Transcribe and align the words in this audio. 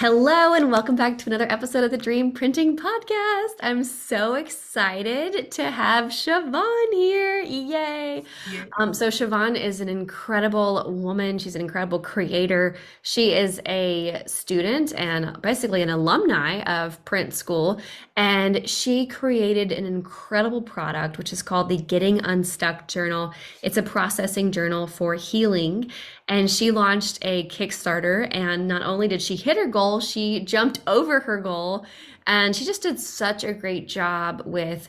Hello, 0.00 0.54
and 0.54 0.72
welcome 0.72 0.96
back 0.96 1.18
to 1.18 1.28
another 1.28 1.46
episode 1.52 1.84
of 1.84 1.90
the 1.90 1.98
Dream 1.98 2.32
Printing 2.32 2.74
Podcast. 2.74 3.56
I'm 3.60 3.84
so 3.84 4.32
excited 4.32 5.50
to 5.50 5.70
have 5.70 6.06
Shavonne 6.06 6.92
here. 6.94 7.42
Yay! 7.42 8.24
Yeah. 8.50 8.64
Um, 8.78 8.94
so, 8.94 9.08
Shavonne 9.08 9.62
is 9.62 9.82
an 9.82 9.90
incredible 9.90 10.90
woman. 10.90 11.36
She's 11.36 11.54
an 11.54 11.60
incredible 11.60 11.98
creator. 11.98 12.76
She 13.02 13.34
is 13.34 13.60
a 13.66 14.22
student 14.24 14.94
and 14.94 15.38
basically 15.42 15.82
an 15.82 15.90
alumni 15.90 16.62
of 16.62 17.04
print 17.04 17.34
school. 17.34 17.78
And 18.16 18.66
she 18.66 19.06
created 19.06 19.70
an 19.70 19.84
incredible 19.84 20.62
product, 20.62 21.18
which 21.18 21.30
is 21.30 21.42
called 21.42 21.68
the 21.68 21.76
Getting 21.76 22.24
Unstuck 22.24 22.88
Journal. 22.88 23.34
It's 23.62 23.76
a 23.76 23.82
processing 23.82 24.50
journal 24.50 24.86
for 24.86 25.14
healing. 25.14 25.90
And 26.30 26.48
she 26.48 26.70
launched 26.70 27.18
a 27.22 27.48
Kickstarter, 27.48 28.28
and 28.30 28.68
not 28.68 28.82
only 28.82 29.08
did 29.08 29.20
she 29.20 29.34
hit 29.34 29.56
her 29.56 29.66
goal, 29.66 29.98
she 29.98 30.44
jumped 30.44 30.78
over 30.86 31.18
her 31.18 31.40
goal. 31.40 31.84
And 32.24 32.54
she 32.54 32.64
just 32.64 32.82
did 32.82 33.00
such 33.00 33.42
a 33.42 33.52
great 33.52 33.88
job 33.88 34.42
with 34.46 34.88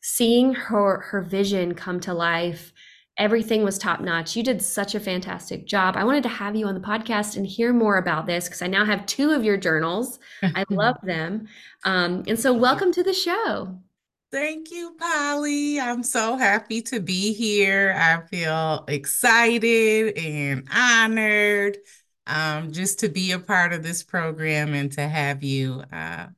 seeing 0.00 0.54
her 0.54 1.00
her 1.10 1.20
vision 1.20 1.74
come 1.74 2.00
to 2.00 2.14
life. 2.14 2.72
Everything 3.18 3.62
was 3.62 3.76
top 3.76 4.00
notch. 4.00 4.34
You 4.34 4.42
did 4.42 4.62
such 4.62 4.94
a 4.94 5.00
fantastic 5.00 5.66
job. 5.66 5.98
I 5.98 6.04
wanted 6.04 6.22
to 6.22 6.30
have 6.30 6.56
you 6.56 6.66
on 6.66 6.74
the 6.74 6.80
podcast 6.80 7.36
and 7.36 7.46
hear 7.46 7.74
more 7.74 7.98
about 7.98 8.24
this 8.24 8.46
because 8.46 8.62
I 8.62 8.66
now 8.66 8.86
have 8.86 9.04
two 9.04 9.32
of 9.32 9.44
your 9.44 9.58
journals. 9.58 10.18
I 10.42 10.64
love 10.70 10.96
them. 11.02 11.46
Um, 11.84 12.24
and 12.26 12.40
so, 12.40 12.54
welcome 12.54 12.90
to 12.92 13.02
the 13.02 13.12
show. 13.12 13.78
Thank 14.32 14.70
you, 14.70 14.94
Polly. 14.96 15.80
I'm 15.80 16.04
so 16.04 16.36
happy 16.36 16.82
to 16.82 17.00
be 17.00 17.32
here. 17.32 17.92
I 17.98 18.24
feel 18.28 18.84
excited 18.86 20.16
and 20.16 20.68
honored 20.72 21.78
um, 22.28 22.70
just 22.70 23.00
to 23.00 23.08
be 23.08 23.32
a 23.32 23.40
part 23.40 23.72
of 23.72 23.82
this 23.82 24.04
program 24.04 24.72
and 24.72 24.92
to 24.92 25.08
have 25.08 25.42
you 25.42 25.82
uh, 25.92 26.28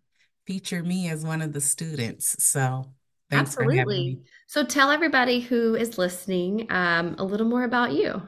feature 0.47 0.83
me 0.83 1.11
as 1.11 1.22
one 1.22 1.42
of 1.42 1.53
the 1.53 1.61
students. 1.61 2.42
So 2.42 2.86
thanks 3.31 3.55
for 3.55 3.64
having 3.64 3.77
me. 3.77 3.81
Absolutely. 3.81 4.20
So, 4.47 4.64
tell 4.64 4.91
everybody 4.91 5.41
who 5.41 5.75
is 5.75 5.98
listening 5.98 6.66
um, 6.70 7.16
a 7.19 7.25
little 7.25 7.47
more 7.47 7.64
about 7.64 7.92
you. 7.92 8.22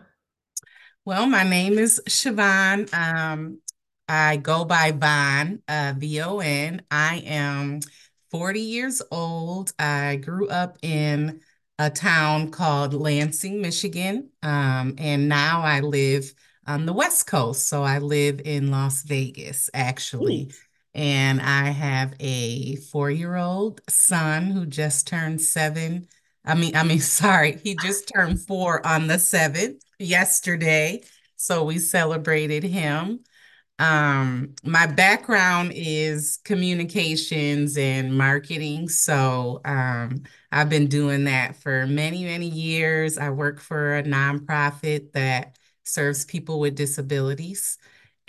Well, 1.07 1.27
my 1.27 1.43
name 1.43 1.79
is 1.79 2.01
Shavonne. 2.07 2.93
Um, 2.95 3.59
I 4.09 4.37
go 4.37 4.65
by 4.65 4.93
Von, 4.93 5.63
uh, 5.69 5.95
V-O-N. 5.97 6.83
I 6.91 7.17
am 7.27 7.81
40 8.35 8.61
years 8.61 9.01
old. 9.13 9.73
I 9.79 10.17
grew 10.17 10.49
up 10.49 10.77
in 10.83 11.41
a 11.79 11.89
town 11.89 12.51
called 12.51 12.93
Lansing, 12.93 13.63
Michigan, 13.63 14.29
um, 14.43 14.97
and 14.99 15.29
now 15.29 15.61
I 15.63 15.79
live 15.79 16.35
on 16.67 16.85
the 16.85 16.93
West 16.93 17.29
Coast. 17.29 17.69
So 17.69 17.85
I 17.85 17.99
live 18.01 18.41
in 18.45 18.73
Las 18.73 19.05
Vegas, 19.05 19.71
actually. 19.73 20.47
Neat. 20.47 20.55
And 20.97 21.41
I 21.41 21.67
have 21.67 22.15
a 22.19 22.75
four-year-old 22.75 23.81
son 23.89 24.51
who 24.51 24.67
just 24.67 25.07
turned 25.07 25.41
seven. 25.41 26.09
I 26.45 26.57
mean, 26.57 26.75
I 26.75 26.83
mean, 26.83 26.99
sorry, 27.01 27.61
he 27.63 27.77
just 27.77 28.11
turned 28.13 28.41
four 28.41 28.85
on 28.85 29.07
the 29.07 29.21
seventh 29.21 29.81
yesterday. 30.01 31.05
So 31.37 31.63
we 31.63 31.79
celebrated 31.79 32.65
him. 32.65 33.21
Um, 33.79 34.55
my 34.63 34.87
background 34.87 35.73
is 35.75 36.39
communications 36.45 37.77
and 37.77 38.17
marketing. 38.17 38.89
So 38.89 39.61
um, 39.65 40.23
I've 40.53 40.69
been 40.71 40.87
doing 40.87 41.25
that 41.25 41.57
for 41.57 41.87
many, 41.87 42.25
many 42.25 42.49
years. 42.49 43.19
I 43.19 43.31
work 43.31 43.61
for 43.61 43.97
a 43.97 44.03
nonprofit 44.05 45.13
that 45.13 45.59
serves 45.83 46.25
people 46.25 46.61
with 46.61 46.77
disabilities. 46.77 47.79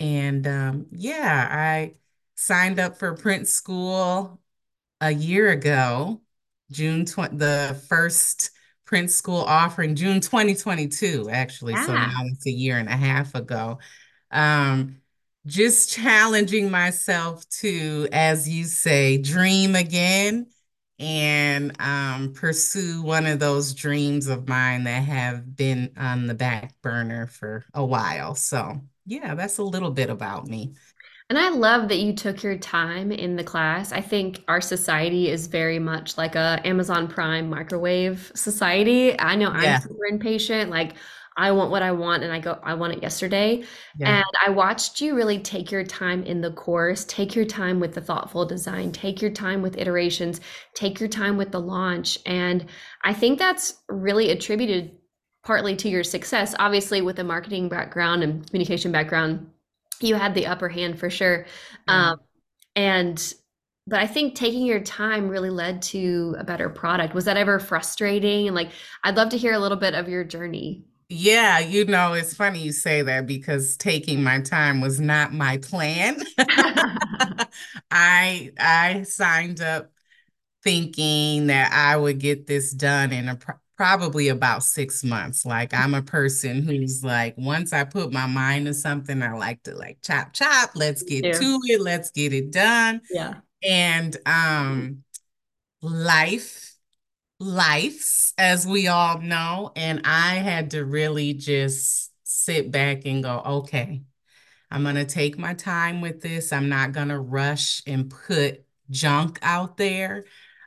And 0.00 0.46
um, 0.46 0.86
yeah, 0.90 1.48
I 1.50 1.94
signed 2.34 2.80
up 2.80 2.98
for 2.98 3.14
print 3.14 3.46
school 3.48 4.40
a 5.00 5.10
year 5.12 5.50
ago, 5.50 6.22
June 6.70 7.04
20, 7.06 7.36
the 7.36 7.80
first 7.88 8.50
print 8.84 9.10
school 9.10 9.40
offering, 9.42 9.94
June 9.96 10.20
2022, 10.20 11.28
actually. 11.30 11.76
So 11.76 11.96
now 11.96 12.22
it's 12.26 12.46
a 12.46 12.50
year 12.50 12.78
and 12.78 12.88
a 12.88 12.96
half 12.96 13.34
ago. 13.34 13.78
Um, 14.30 15.00
just 15.46 15.90
challenging 15.92 16.70
myself 16.70 17.48
to, 17.48 18.08
as 18.12 18.48
you 18.48 18.64
say, 18.64 19.18
dream 19.18 19.74
again 19.74 20.46
and 20.98 21.78
um, 21.80 22.32
pursue 22.32 23.02
one 23.02 23.26
of 23.26 23.38
those 23.38 23.74
dreams 23.74 24.26
of 24.28 24.48
mine 24.48 24.84
that 24.84 25.04
have 25.04 25.54
been 25.56 25.92
on 25.96 26.26
the 26.26 26.34
back 26.34 26.74
burner 26.82 27.26
for 27.26 27.64
a 27.74 27.84
while. 27.84 28.34
So, 28.34 28.80
yeah, 29.04 29.34
that's 29.34 29.58
a 29.58 29.62
little 29.62 29.90
bit 29.90 30.10
about 30.10 30.46
me. 30.46 30.74
And 31.28 31.38
I 31.38 31.48
love 31.48 31.88
that 31.88 31.98
you 31.98 32.12
took 32.14 32.42
your 32.44 32.56
time 32.56 33.10
in 33.10 33.34
the 33.36 33.42
class. 33.42 33.90
I 33.92 34.00
think 34.00 34.44
our 34.46 34.60
society 34.60 35.28
is 35.28 35.48
very 35.48 35.78
much 35.80 36.16
like 36.16 36.36
a 36.36 36.60
Amazon 36.64 37.08
Prime 37.08 37.50
microwave 37.50 38.30
society. 38.36 39.18
I 39.18 39.34
know 39.34 39.50
I'm 39.50 39.74
Yeah, 39.74 39.80
super 39.80 40.06
impatient. 40.08 40.70
Like 40.70 40.94
I 41.36 41.52
want 41.52 41.70
what 41.70 41.82
I 41.82 41.92
want 41.92 42.22
and 42.22 42.32
I 42.32 42.40
go, 42.40 42.58
I 42.62 42.74
want 42.74 42.94
it 42.94 43.02
yesterday. 43.02 43.64
yeah. 43.98 44.18
And 44.18 44.24
I 44.46 44.50
watched 44.50 45.00
you 45.00 45.14
really 45.14 45.38
take 45.38 45.70
your 45.70 45.84
time 45.84 46.22
in 46.22 46.40
the 46.40 46.52
course, 46.52 47.04
take 47.04 47.34
your 47.34 47.44
time 47.44 47.78
with 47.80 47.94
the 47.94 48.00
thoughtful 48.00 48.46
design, 48.46 48.92
take 48.92 49.20
your 49.20 49.30
time 49.30 49.60
with 49.62 49.76
iterations, 49.76 50.40
take 50.74 50.98
your 50.98 51.08
time 51.08 51.36
with 51.36 51.52
the 51.52 51.60
launch. 51.60 52.18
And 52.24 52.66
I 53.04 53.12
think 53.12 53.38
that's 53.38 53.74
really 53.88 54.30
attributed 54.30 54.96
partly 55.44 55.76
to 55.76 55.88
your 55.88 56.04
success. 56.04 56.54
Obviously, 56.58 57.02
with 57.02 57.18
a 57.18 57.24
marketing 57.24 57.68
background 57.68 58.22
and 58.22 58.46
communication 58.46 58.90
background 58.90 59.48
you 60.00 60.14
had 60.14 60.34
the 60.34 60.46
upper 60.46 60.68
hand 60.68 60.98
for 60.98 61.10
sure. 61.10 61.46
Yeah. 61.88 62.12
Um, 62.12 62.20
and 62.74 63.34
but 63.86 64.00
I 64.00 64.06
think 64.06 64.34
taking 64.34 64.66
your 64.66 64.80
time 64.80 65.28
really 65.28 65.50
led 65.50 65.80
to 65.82 66.34
a 66.38 66.44
better 66.44 66.68
product. 66.68 67.14
Was 67.14 67.26
that 67.26 67.36
ever 67.36 67.60
frustrating? 67.60 68.48
And 68.48 68.56
like, 68.56 68.70
I'd 69.04 69.16
love 69.16 69.28
to 69.28 69.38
hear 69.38 69.52
a 69.52 69.60
little 69.60 69.76
bit 69.76 69.94
of 69.94 70.08
your 70.08 70.24
journey. 70.24 70.84
Yeah, 71.08 71.60
you 71.60 71.84
know, 71.84 72.14
it's 72.14 72.34
funny 72.34 72.60
you 72.60 72.72
say 72.72 73.02
that 73.02 73.26
because 73.26 73.76
taking 73.76 74.24
my 74.24 74.40
time 74.40 74.80
was 74.80 74.98
not 74.98 75.32
my 75.32 75.58
plan. 75.58 76.20
I 77.90 78.50
I 78.58 79.04
signed 79.04 79.60
up 79.60 79.92
thinking 80.64 81.48
that 81.48 81.72
I 81.72 81.96
would 81.96 82.18
get 82.20 82.46
this 82.46 82.72
done 82.72 83.12
in 83.12 83.28
a, 83.28 83.36
pro- 83.36 83.56
probably 83.76 84.28
about 84.28 84.64
six 84.64 85.04
months. 85.04 85.46
Like 85.46 85.74
I'm 85.74 85.94
a 85.94 86.02
person 86.02 86.62
who's 86.62 87.04
like, 87.04 87.34
once 87.38 87.72
I 87.72 87.84
put 87.84 88.12
my 88.12 88.26
mind 88.26 88.66
to 88.66 88.74
something, 88.74 89.22
I 89.22 89.34
like 89.34 89.62
to 89.64 89.74
like 89.76 89.98
chop 90.02 90.32
chop, 90.34 90.72
let's 90.76 91.02
get 91.02 91.24
Yeah. 91.24 91.32
to 91.32 91.60
it, 91.66 91.80
let's 91.82 92.10
get 92.12 92.32
it 92.34 92.52
done. 92.52 93.02
Yeah. 93.10 93.40
And 93.62 94.16
um 94.26 95.04
life 95.82 96.75
lives, 97.38 98.32
as 98.38 98.66
we 98.66 98.88
all 98.88 99.20
know. 99.20 99.72
And 99.76 100.02
I 100.04 100.36
had 100.36 100.70
to 100.72 100.84
really 100.84 101.34
just 101.34 102.12
sit 102.24 102.70
back 102.70 103.02
and 103.04 103.22
go, 103.22 103.42
okay, 103.44 104.02
I'm 104.70 104.82
going 104.82 104.96
to 104.96 105.04
take 105.04 105.38
my 105.38 105.54
time 105.54 106.00
with 106.00 106.20
this. 106.20 106.52
I'm 106.52 106.68
not 106.68 106.92
going 106.92 107.08
to 107.08 107.20
rush 107.20 107.82
and 107.86 108.10
put 108.10 108.64
junk 108.90 109.38
out 109.42 109.76
there. 109.76 110.24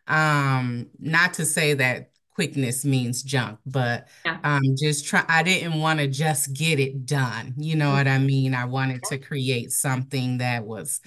Um, 0.08 0.88
not 1.00 1.36
to 1.36 1.46
say 1.46 1.74
that 1.76 2.12
quickness 2.34 2.86
means 2.86 3.22
junk, 3.22 3.60
but 3.66 4.08
Yeah. 4.26 4.38
um, 4.44 4.62
just 4.78 5.06
try. 5.06 5.26
I 5.28 5.44
didn't 5.44 5.80
want 5.80 6.00
to 6.00 6.08
just 6.08 6.54
get 6.54 6.80
it 6.80 7.06
done. 7.06 7.54
You 7.58 7.76
know 7.76 7.92
what 7.92 8.08
I 8.08 8.18
mean? 8.18 8.56
I 8.56 8.66
wanted 8.66 9.04
to 9.06 9.18
create 9.18 9.72
something 9.72 10.38
that 10.38 10.66
was 10.66 11.02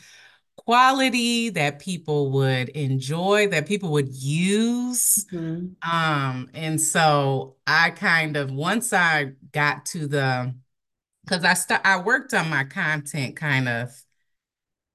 quality 0.57 1.51
that 1.51 1.79
people 1.81 2.31
would 2.33 2.69
enjoy, 2.71 3.49
that 3.49 3.67
people 3.67 3.93
would 3.93 4.09
use. 4.15 5.27
Mhm. 5.33 5.77
Um, 5.91 6.51
and 6.55 6.81
so 6.81 7.57
I 7.67 7.91
kind 7.91 8.37
of 8.37 8.53
once 8.53 8.93
I 8.93 9.33
got 9.53 9.87
to 9.87 10.07
the 10.09 10.55
because 11.25 11.45
I 11.45 11.55
start 11.55 11.83
I 11.85 12.01
worked 12.01 12.35
on 12.35 12.51
my 12.51 12.65
content 12.65 13.37
kind 13.37 13.69
of 13.69 13.91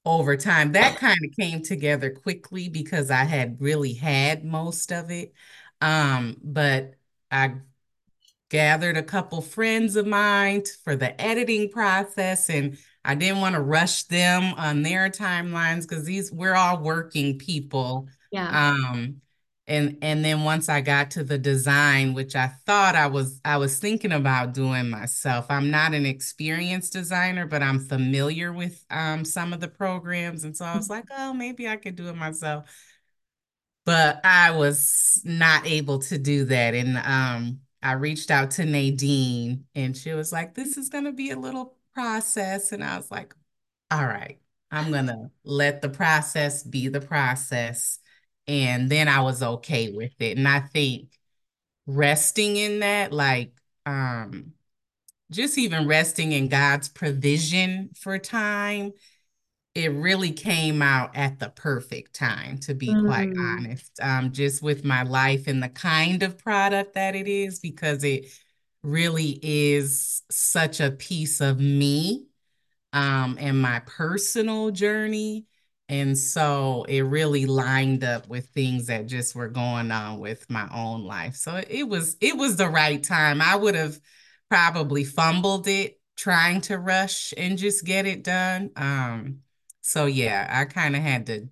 over 0.06 0.38
time. 0.38 0.72
That 0.74 0.96
kind 0.98 1.18
of 1.26 1.32
came 1.38 1.62
together 1.64 2.10
quickly 2.12 2.70
because 2.70 3.12
I 3.12 3.24
had 3.24 3.60
really 3.62 3.94
had 3.94 4.44
most 4.46 4.92
of 4.92 5.12
it. 5.12 5.34
Um, 5.82 6.38
but 6.44 6.96
I 7.32 7.56
gathered 8.50 8.98
a 8.98 9.04
couple 9.04 9.42
friends 9.42 9.96
of 9.96 10.08
mine 10.08 10.64
for 10.84 10.96
the 10.96 11.20
editing 11.22 11.70
process 11.72 12.50
and 12.50 12.78
I 13.08 13.16
didn't 13.16 13.42
want 13.42 13.56
to 13.56 13.62
rush 13.62 14.04
them 14.04 14.54
on 14.56 14.84
their 14.84 15.10
timelines 15.10 15.82
because 15.88 16.04
these 16.06 16.32
we're 16.32 16.56
all 16.56 16.80
working 16.82 17.40
people. 17.40 18.10
Yeah. 18.32 18.76
Um 18.84 19.22
and 19.66 19.98
and 20.02 20.24
then 20.24 20.44
once 20.44 20.70
I 20.70 20.82
got 20.82 21.12
to 21.12 21.24
the 21.24 21.38
design, 21.38 22.14
which 22.14 22.36
I 22.36 22.48
thought 22.66 22.96
I 22.96 23.08
was 23.08 23.42
I 23.46 23.58
was 23.58 23.80
thinking 23.80 24.12
about 24.12 24.54
doing 24.54 24.90
myself. 24.90 25.48
I'm 25.50 25.72
not 25.72 25.94
an 25.94 26.06
experienced 26.06 26.94
designer, 26.94 27.48
but 27.48 27.64
I'm 27.64 27.80
familiar 27.80 28.54
with 28.54 28.86
um 28.90 29.26
some 29.26 29.54
of 29.54 29.62
the 29.62 29.68
programs. 29.70 30.44
And 30.44 30.56
so 30.56 30.66
I 30.66 30.76
was 30.76 30.90
like, 30.90 31.06
oh, 31.18 31.34
maybe 31.34 31.68
I 31.68 31.78
could 31.78 31.96
do 31.96 32.10
it 32.10 32.16
myself 32.16 32.70
but 33.86 34.20
I 34.26 34.52
was 34.52 35.22
not 35.24 35.66
able 35.66 36.00
to 36.00 36.18
do 36.18 36.46
that. 36.46 36.76
And 36.76 36.98
um, 36.98 37.62
I 37.82 37.94
reached 37.94 38.32
out 38.32 38.52
to 38.52 38.66
Nadine, 38.66 39.66
and 39.76 39.96
she 39.96 40.12
was 40.14 40.32
like, 40.32 40.56
"This 40.56 40.78
is 40.78 40.90
going 40.90 41.06
to 41.06 41.14
be 41.14 41.32
a 41.32 41.40
little 41.40 41.77
process," 41.98 42.72
and 42.72 42.84
I 42.84 42.98
was 42.98 43.12
like, 43.12 43.34
"All 43.92 44.06
right." 44.06 44.40
I'm 44.72 44.92
gonna 44.92 45.32
let 45.46 45.82
the 45.82 45.90
process 45.90 46.64
be 46.64 46.90
the 46.90 47.02
process. 47.02 48.00
And 48.48 48.90
then 48.90 49.08
I 49.08 49.22
was 49.22 49.42
okay 49.44 49.92
with 49.92 50.14
it. 50.20 50.38
And 50.38 50.48
I 50.48 50.60
think 50.62 51.10
resting 51.88 52.58
in 52.58 52.80
that, 52.82 53.14
like 53.14 53.54
um, 53.86 54.54
just 55.32 55.58
even 55.58 55.88
resting 55.88 56.32
in 56.34 56.50
God's 56.50 56.90
provision 56.90 57.92
for 57.98 58.20
time, 58.20 58.94
it 59.76 59.90
really 59.92 60.32
came 60.32 60.82
out 60.82 61.16
at 61.16 61.40
the 61.40 61.50
perfect 61.50 62.14
time, 62.16 62.58
to 62.60 62.74
be 62.74 62.96
quite 62.96 63.30
Mm, 63.30 63.58
honest. 63.58 63.92
Um, 64.02 64.32
just 64.32 64.62
with 64.64 64.84
my 64.84 65.04
life 65.04 65.48
and 65.48 65.62
the 65.62 65.70
kind 65.70 66.24
of 66.24 66.38
product 66.38 66.96
that 66.96 67.16
it 67.16 67.28
is, 67.28 67.60
because 67.60 68.04
it 68.04 68.26
really 68.84 69.40
is 69.42 70.22
such 70.32 70.80
a 70.80 70.92
piece 70.92 71.42
of 71.42 71.60
me 71.60 72.28
um, 72.94 73.38
and 73.40 73.62
my 73.62 73.80
personal 73.86 74.72
journey. 74.72 75.46
And 75.90 76.18
so 76.18 76.86
it 76.90 77.02
really 77.02 77.46
lined 77.46 78.04
up 78.04 78.28
with 78.28 78.50
things 78.50 78.88
that 78.88 79.08
just 79.08 79.36
were 79.36 79.48
going 79.48 79.92
on 79.92 80.20
with 80.20 80.50
my 80.50 80.68
own 80.74 81.06
life. 81.06 81.36
So 81.36 81.62
it 81.70 81.84
was 81.88 82.18
it 82.22 82.38
was 82.38 82.58
the 82.58 82.68
right 82.70 83.02
time. 83.04 83.42
I 83.42 83.56
would 83.56 83.76
have 83.76 84.00
probably 84.50 85.04
fumbled 85.06 85.68
it 85.68 86.00
trying 86.18 86.62
to 86.62 86.78
rush 86.78 87.34
and 87.38 87.58
just 87.58 87.86
get 87.86 88.06
it 88.06 88.24
done. 88.24 88.72
Um, 88.76 89.42
so 89.82 90.06
yeah, 90.08 90.48
I 90.52 90.66
kind 90.66 90.96
of 90.96 91.02
had 91.02 91.28
to 91.28 91.50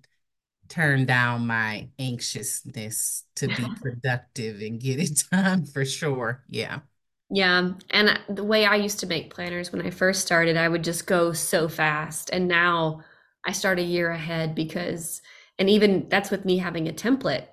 turn 0.68 1.06
down 1.06 1.46
my 1.46 1.88
anxiousness 1.98 3.24
to 3.36 3.48
be 3.48 3.70
productive 3.82 4.60
and 4.60 4.80
get 4.80 5.00
it 5.00 5.22
done 5.32 5.66
for 5.66 5.84
sure. 5.84 6.44
Yeah. 6.48 6.80
Yeah, 7.28 7.72
and 7.90 8.20
the 8.28 8.44
way 8.44 8.64
I 8.66 8.76
used 8.76 9.00
to 9.00 9.06
make 9.06 9.34
planners 9.34 9.72
when 9.72 9.82
I 9.84 9.90
first 9.90 10.22
started, 10.22 10.56
I 10.56 10.68
would 10.68 10.84
just 10.84 11.06
go 11.06 11.32
so 11.32 11.68
fast. 11.68 12.30
And 12.32 12.46
now 12.46 13.02
I 13.44 13.52
start 13.52 13.78
a 13.80 13.82
year 13.82 14.10
ahead 14.10 14.54
because, 14.54 15.22
and 15.58 15.68
even 15.68 16.08
that's 16.08 16.30
with 16.30 16.44
me 16.44 16.58
having 16.58 16.88
a 16.88 16.92
template. 16.92 17.46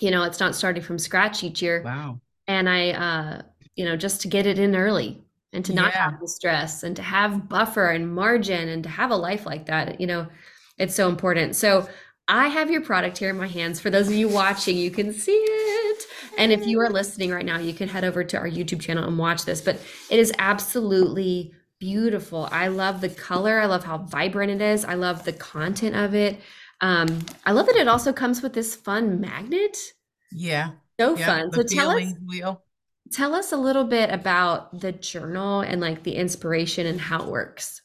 You 0.00 0.10
know, 0.10 0.24
it's 0.24 0.40
not 0.40 0.54
starting 0.54 0.82
from 0.82 0.98
scratch 0.98 1.44
each 1.44 1.62
year. 1.62 1.84
Wow. 1.84 2.20
And 2.48 2.68
I, 2.68 2.90
uh, 2.92 3.42
you 3.76 3.84
know, 3.84 3.96
just 3.96 4.22
to 4.22 4.28
get 4.28 4.46
it 4.46 4.58
in 4.58 4.76
early 4.76 5.22
and 5.52 5.64
to 5.66 5.74
not 5.74 5.92
Yeah. 5.92 6.04
have 6.10 6.20
the 6.20 6.28
stress 6.28 6.82
and 6.82 6.96
to 6.96 7.02
have 7.02 7.48
buffer 7.48 7.88
and 7.90 8.14
margin 8.14 8.68
and 8.68 8.82
to 8.84 8.88
have 8.90 9.10
a 9.10 9.16
life 9.16 9.46
like 9.46 9.66
that, 9.66 10.00
you 10.00 10.06
know, 10.06 10.28
it's 10.78 10.94
so 10.94 11.08
important. 11.08 11.56
So 11.56 11.88
I 12.28 12.48
have 12.48 12.70
your 12.70 12.80
product 12.80 13.18
here 13.18 13.30
in 13.30 13.38
my 13.38 13.46
hands. 13.46 13.80
For 13.80 13.88
those 13.90 14.08
of 14.08 14.14
you 14.14 14.28
watching, 14.28 14.76
you 14.76 14.90
can 14.90 15.12
see 15.12 15.32
it. 15.32 16.02
And 16.38 16.52
if 16.52 16.66
you 16.66 16.80
are 16.80 16.90
listening 16.90 17.30
right 17.30 17.44
now, 17.46 17.58
you 17.58 17.72
can 17.72 17.88
head 17.88 18.04
over 18.04 18.24
to 18.24 18.36
our 18.36 18.48
YouTube 18.48 18.80
channel 18.80 19.04
and 19.04 19.16
watch 19.18 19.44
this. 19.44 19.60
But 19.60 19.76
it 20.10 20.18
is 20.18 20.32
absolutely 20.38 21.52
beautiful. 21.78 22.48
I 22.50 22.68
love 22.68 23.00
the 23.00 23.10
color. 23.10 23.60
I 23.60 23.66
love 23.66 23.84
how 23.84 23.98
vibrant 23.98 24.50
it 24.50 24.60
is. 24.60 24.84
I 24.84 24.94
love 24.94 25.24
the 25.24 25.32
content 25.32 25.94
of 25.94 26.14
it. 26.14 26.40
Um, 26.80 27.24
I 27.44 27.52
love 27.52 27.66
that 27.66 27.76
it 27.76 27.88
also 27.88 28.12
comes 28.12 28.42
with 28.42 28.52
this 28.54 28.74
fun 28.74 29.20
magnet. 29.20 29.76
Yeah. 30.32 30.72
So 30.98 31.16
Yep. 31.16 31.26
fun. 31.26 31.52
So 31.52 31.62
tell 31.62 31.90
us 31.90 32.14
wheel. 32.26 32.64
tell 33.12 33.34
us 33.34 33.52
a 33.52 33.56
little 33.56 33.84
bit 33.84 34.10
about 34.10 34.80
the 34.80 34.92
journal 34.92 35.60
and 35.60 35.80
like 35.80 36.02
the 36.02 36.16
inspiration 36.16 36.86
and 36.86 37.00
how 37.00 37.22
it 37.22 37.28
works. 37.28 37.82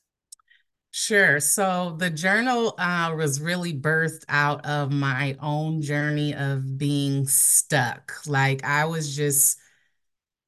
Sure. 0.93 1.39
So 1.39 1.95
the 1.97 2.09
journal 2.09 2.75
uh, 2.77 3.13
was 3.15 3.39
really 3.39 3.73
birthed 3.73 4.25
out 4.27 4.65
of 4.65 4.91
my 4.91 5.38
own 5.39 5.81
journey 5.81 6.33
of 6.35 6.77
being 6.77 7.27
stuck. 7.27 8.11
Like 8.27 8.63
I 8.65 8.85
was 8.85 9.15
just 9.15 9.57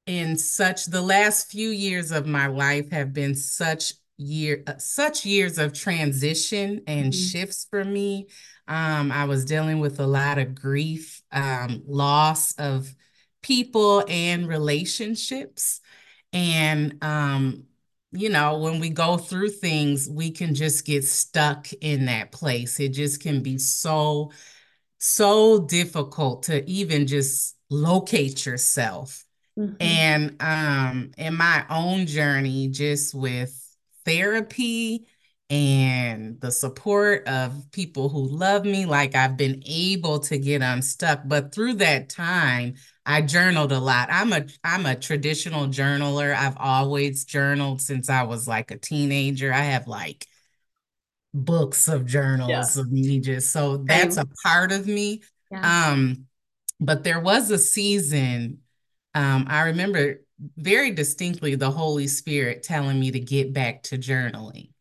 in 0.06 0.38
such 0.38 0.86
the 0.88 1.02
last 1.02 1.50
few 1.52 1.70
years 1.70 2.12
of 2.12 2.28
my 2.28 2.48
life 2.48 2.92
have 2.92 3.14
been 3.14 3.36
such 3.36 3.94
year 4.18 4.64
uh, 4.68 4.78
such 4.78 5.26
years 5.26 5.58
of 5.58 5.74
transition 5.74 6.82
and 6.88 7.14
Mhm. 7.14 7.32
shifts 7.32 7.66
for 7.70 7.84
me. 7.84 8.28
Um, 8.68 9.12
I 9.12 9.26
was 9.26 9.46
dealing 9.46 9.80
with 9.80 10.00
a 10.00 10.08
lot 10.08 10.38
of 10.40 10.56
grief, 10.56 11.22
um, 11.32 11.84
loss 11.88 12.54
of 12.54 12.94
people 13.42 14.04
and 14.10 14.48
relationships. 14.48 15.82
And 16.34 17.04
um, 17.04 17.66
you 18.14 18.30
know, 18.30 18.58
when 18.60 18.80
we 18.80 18.90
go 18.90 19.18
through 19.18 19.50
things, 19.50 20.10
we 20.10 20.32
can 20.32 20.56
just 20.56 20.86
get 20.86 21.04
stuck 21.06 21.72
in 21.74 22.06
that 22.06 22.32
place. 22.32 22.80
It 22.80 22.90
just 22.90 23.22
can 23.22 23.42
be 23.44 23.58
so, 23.58 24.32
so 25.00 25.60
difficult 25.60 26.44
to 26.44 26.68
even 26.70 27.08
just 27.08 27.58
locate 27.70 28.46
yourself. 28.46 29.26
Mhm. 29.58 29.78
And 29.80 30.42
um, 30.42 31.12
in 31.18 31.36
my 31.36 31.66
own 31.70 32.06
journey, 32.08 32.70
just 32.70 33.14
with 33.14 33.60
therapy 34.06 35.08
and 35.50 36.40
the 36.42 36.52
support 36.52 37.28
of 37.28 37.72
people 37.72 38.10
who 38.10 38.28
love 38.28 38.66
me, 38.66 38.86
like 38.86 39.16
I've 39.16 39.38
been 39.38 39.62
able 39.66 40.20
to 40.22 40.38
get 40.38 40.62
unstuck. 40.62 41.22
But 41.26 41.54
through 41.54 41.76
that 41.76 42.10
time, 42.10 42.76
I 43.06 43.22
journaled 43.22 43.72
a 43.72 43.80
lot. 43.80 44.10
I'm 44.12 44.32
a 44.34 44.46
I'm 44.64 44.86
a 44.86 44.96
traditional 44.96 45.68
journaler. 45.68 46.36
I've 46.36 46.58
always 46.58 47.26
journaled 47.26 47.82
since 47.82 48.10
I 48.10 48.24
was 48.24 48.48
like 48.48 48.72
a 48.72 48.78
teenager. 48.78 49.52
I 49.54 49.62
have 49.62 49.88
like 49.88 50.28
books 51.34 51.88
of 51.88 52.06
Yeah. 52.46 52.68
journals 52.68 52.78
of 52.78 52.92
me 52.92 53.20
just 53.20 53.52
so 53.52 53.78
that's 53.78 54.18
a 54.18 54.26
part 54.44 54.72
of 54.72 54.88
me. 54.88 55.22
Yeah. 55.52 55.64
Um, 55.64 56.26
but 56.80 57.04
there 57.04 57.20
was 57.20 57.52
a 57.52 57.58
season 57.58 58.60
um, 59.16 59.48
I 59.50 59.64
remember 59.68 60.22
very 60.58 60.92
distinctly 60.92 61.56
the 61.56 61.72
Holy 61.72 62.08
Spirit 62.08 62.64
telling 62.64 63.00
me 63.00 63.12
to 63.12 63.20
get 63.22 63.54
back 63.54 63.84
to 63.86 63.98
journaling. 63.98 64.72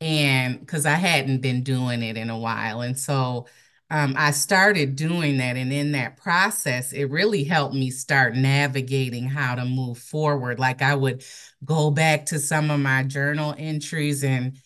And 0.00 0.60
because 0.60 0.86
I 0.86 0.94
hadn't 0.94 1.40
been 1.42 1.62
doing 1.64 2.02
it 2.02 2.16
in 2.16 2.30
a 2.30 2.38
while. 2.38 2.82
And 2.82 2.98
so 2.98 3.46
um, 3.90 4.14
I 4.16 4.30
started 4.30 4.94
doing 4.94 5.38
that. 5.38 5.56
And 5.56 5.72
in 5.72 5.92
that 5.92 6.16
process, 6.16 6.92
it 6.92 7.06
really 7.06 7.42
helped 7.42 7.74
me 7.74 7.90
start 7.90 8.36
navigating 8.36 9.24
how 9.26 9.56
to 9.56 9.64
move 9.64 9.98
forward. 9.98 10.60
Like 10.60 10.80
I 10.80 10.94
would 10.94 11.24
go 11.64 11.90
back 11.90 12.26
to 12.26 12.38
some 12.38 12.70
of 12.70 12.78
my 12.78 13.02
journal 13.02 13.54
entries 13.58 14.22
and 14.22 14.56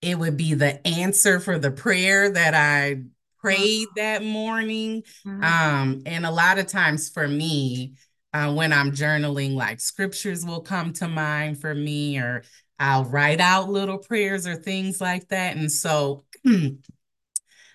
it 0.00 0.18
would 0.18 0.36
be 0.36 0.54
the 0.54 0.84
answer 0.86 1.38
for 1.38 1.60
the 1.60 1.70
prayer 1.70 2.28
that 2.30 2.54
I 2.54 3.02
prayed 3.38 3.86
that 3.96 4.24
morning. 4.24 5.04
Yeah. 5.24 5.80
Um, 5.80 6.02
and 6.04 6.26
a 6.26 6.30
lot 6.32 6.58
of 6.58 6.66
times 6.66 7.08
for 7.08 7.28
me, 7.28 7.94
uh, 8.34 8.52
when 8.52 8.72
I'm 8.72 8.92
journaling, 8.92 9.54
like 9.54 9.78
scriptures 9.80 10.44
will 10.44 10.62
come 10.62 10.92
to 10.94 11.06
mind 11.06 11.60
for 11.60 11.74
me, 11.74 12.18
or 12.18 12.42
I'll 12.80 13.04
write 13.04 13.40
out 13.40 13.68
little 13.68 13.98
prayers 13.98 14.46
or 14.46 14.56
things 14.56 15.00
like 15.00 15.28
that. 15.28 15.56
And 15.56 15.70
so 15.70 16.24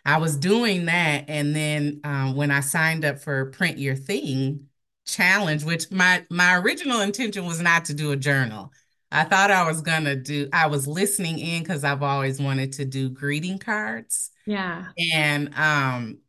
I 0.08 0.18
was 0.18 0.38
doing 0.38 0.86
that. 0.86 1.26
And 1.28 1.54
then 1.54 2.00
um, 2.06 2.36
when 2.36 2.50
I 2.50 2.62
signed 2.62 3.04
up 3.04 3.20
for 3.20 3.52
Print 3.52 3.78
Your 3.78 3.96
Thing 3.96 4.68
challenge, 5.06 5.64
which 5.64 5.92
my 5.92 6.26
my 6.30 6.56
original 6.58 7.02
intention 7.02 7.46
was 7.46 7.62
not 7.62 7.86
to 7.86 7.94
do 7.94 8.12
a 8.12 8.16
journal. 8.16 8.72
I 9.12 9.26
thought 9.26 9.52
I 9.52 9.68
was 9.68 9.82
gonna 9.82 10.16
do, 10.16 10.50
I 10.52 10.68
was 10.68 10.88
listening 10.88 11.40
in 11.40 11.64
because 11.64 11.84
I've 11.84 12.04
always 12.04 12.42
wanted 12.42 12.74
to 12.74 12.86
do 12.86 13.10
greeting 13.10 13.60
cards. 13.60 14.32
Yeah. 14.46 14.86
And 15.14 15.54
um 15.56 16.20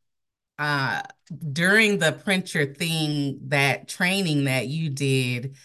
uh 0.58 1.02
during 1.52 1.98
the 1.98 2.12
Print 2.12 2.54
Your 2.54 2.66
Thing, 2.66 3.38
that 3.48 3.88
training 3.88 4.44
that 4.44 4.66
you 4.68 4.90
did, 4.90 5.56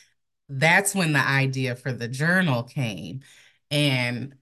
that's 0.49 0.93
when 0.93 1.13
the 1.13 1.19
idea 1.19 1.75
for 1.75 1.91
the 1.91 2.07
journal 2.07 2.63
came. 2.63 3.21
And 3.71 4.35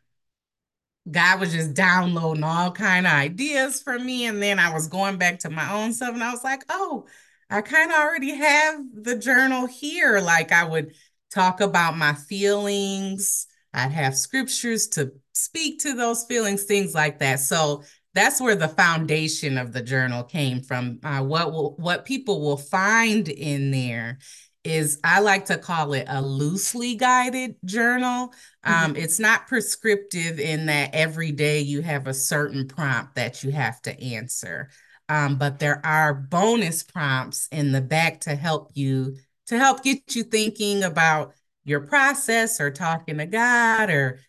God 1.10 1.40
was 1.40 1.52
just 1.52 1.74
downloading 1.74 2.44
all 2.44 2.72
kind 2.72 3.08
of 3.08 3.14
ideas 3.14 3.82
for 3.82 3.98
me. 3.98 4.26
And 4.26 4.42
then 4.42 4.60
I 4.60 4.72
was 4.74 4.88
going 4.88 5.18
back 5.18 5.40
to 5.40 5.50
my 5.50 5.72
own 5.74 5.94
stuff 5.94 6.14
and 6.14 6.24
I 6.24 6.32
was 6.32 6.44
like, 6.44 6.64
oh, 6.70 7.06
I 7.50 7.62
kind 7.62 7.92
of 7.92 7.98
already 7.98 8.36
have 8.36 8.82
the 8.94 9.18
journal 9.18 9.66
here. 9.66 10.20
Like 10.20 10.52
I 10.52 10.64
would 10.64 10.94
talk 11.32 11.60
about 11.60 11.98
my 11.98 12.14
feelings. 12.14 13.48
I'd 13.74 13.92
have 13.92 14.16
scriptures 14.16 14.88
to 14.90 15.14
speak 15.34 15.80
to 15.80 15.94
those 15.94 16.24
feelings, 16.26 16.66
things 16.66 16.94
like 16.94 17.20
that. 17.20 17.40
So 17.40 17.84
that's 18.14 18.42
where 18.42 18.56
the 18.56 18.68
foundation 18.68 19.58
of 19.58 19.74
the 19.74 19.82
journal 19.82 20.24
came 20.24 20.62
from. 20.62 21.00
Uh, 21.04 21.24
what 21.24 21.52
will, 21.52 21.76
what 21.78 22.06
people 22.06 22.42
will 22.42 22.58
find 22.58 23.28
in 23.28 23.72
there 23.72 24.20
is 24.64 25.00
I 25.04 25.22
like 25.22 25.46
to 25.46 25.58
call 25.58 25.94
it 25.94 26.06
a 26.08 26.22
loosely 26.22 26.96
guided 26.96 27.56
journal 27.66 28.34
um, 28.64 28.94
Mhm. 28.94 28.98
it's 28.98 29.20
not 29.20 29.48
prescriptive 29.48 30.40
in 30.40 30.68
that 30.68 30.92
every 30.94 31.32
day 31.32 31.62
you 31.62 31.82
have 31.82 32.08
a 32.08 32.14
certain 32.14 32.68
prompt 32.68 33.16
that 33.16 33.44
you 33.44 33.52
have 33.52 33.82
to 33.84 34.00
answer. 34.00 34.70
Um, 35.10 35.38
but 35.38 35.60
there 35.60 35.84
are 35.86 36.14
bonus 36.14 36.84
prompts 36.84 37.48
in 37.52 37.72
the 37.72 37.82
back 37.82 38.22
to 38.22 38.36
help 38.36 38.72
you 38.76 39.18
to 39.48 39.58
help 39.58 39.84
get 39.84 40.16
you 40.16 40.24
thinking 40.24 40.84
about 40.84 41.34
your 41.64 41.82
process 41.82 42.62
or 42.62 42.72
talking 42.72 43.18
to 43.18 43.26
God 43.26 43.90
or 43.90 44.20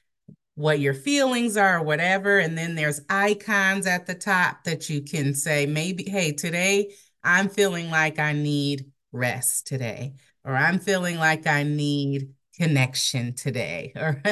what 0.54 0.80
your 0.80 0.94
feelings 0.94 1.56
are 1.56 1.78
or 1.78 1.82
whatever. 1.82 2.38
And 2.38 2.56
then 2.56 2.74
there's 2.74 3.00
icons 3.08 3.86
at 3.86 4.06
the 4.06 4.14
top 4.14 4.64
that 4.64 4.88
you 4.90 5.02
can 5.02 5.34
say, 5.34 5.66
maybe, 5.66 6.08
hey, 6.08 6.32
today 6.32 6.94
I'm 7.24 7.48
feeling 7.48 7.90
like 7.90 8.18
I 8.18 8.32
need 8.32 8.86
rest 9.12 9.66
today, 9.66 10.14
or 10.44 10.56
I'm 10.56 10.78
feeling 10.78 11.18
like 11.18 11.46
I 11.46 11.62
need 11.62 12.34
connection 12.56 13.34
today, 13.34 13.92
or 13.96 14.22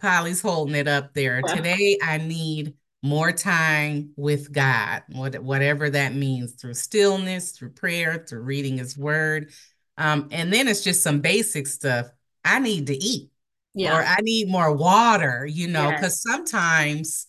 Polly's 0.00 0.42
holding 0.42 0.74
it 0.74 0.88
up 0.88 1.14
there. 1.14 1.42
Today 1.42 1.98
I 2.02 2.18
need 2.18 2.74
more 3.02 3.32
time 3.32 4.12
with 4.16 4.52
God, 4.52 5.02
what, 5.12 5.38
whatever 5.42 5.88
that 5.90 6.14
means 6.14 6.52
through 6.52 6.74
stillness, 6.74 7.52
through 7.52 7.70
prayer, 7.70 8.24
through 8.28 8.42
reading 8.42 8.78
his 8.78 8.96
word. 8.96 9.52
Um, 9.96 10.28
and 10.30 10.52
then 10.52 10.68
it's 10.68 10.84
just 10.84 11.02
some 11.02 11.20
basic 11.20 11.66
stuff. 11.66 12.10
I 12.44 12.58
need 12.58 12.86
to 12.88 12.96
eat 12.96 13.30
yeah. 13.74 13.96
or 13.96 14.02
I 14.02 14.20
need 14.20 14.48
more 14.48 14.72
water, 14.72 15.46
you 15.46 15.68
know, 15.68 15.90
Yes. 15.90 16.00
because 16.00 16.22
sometimes 16.22 17.26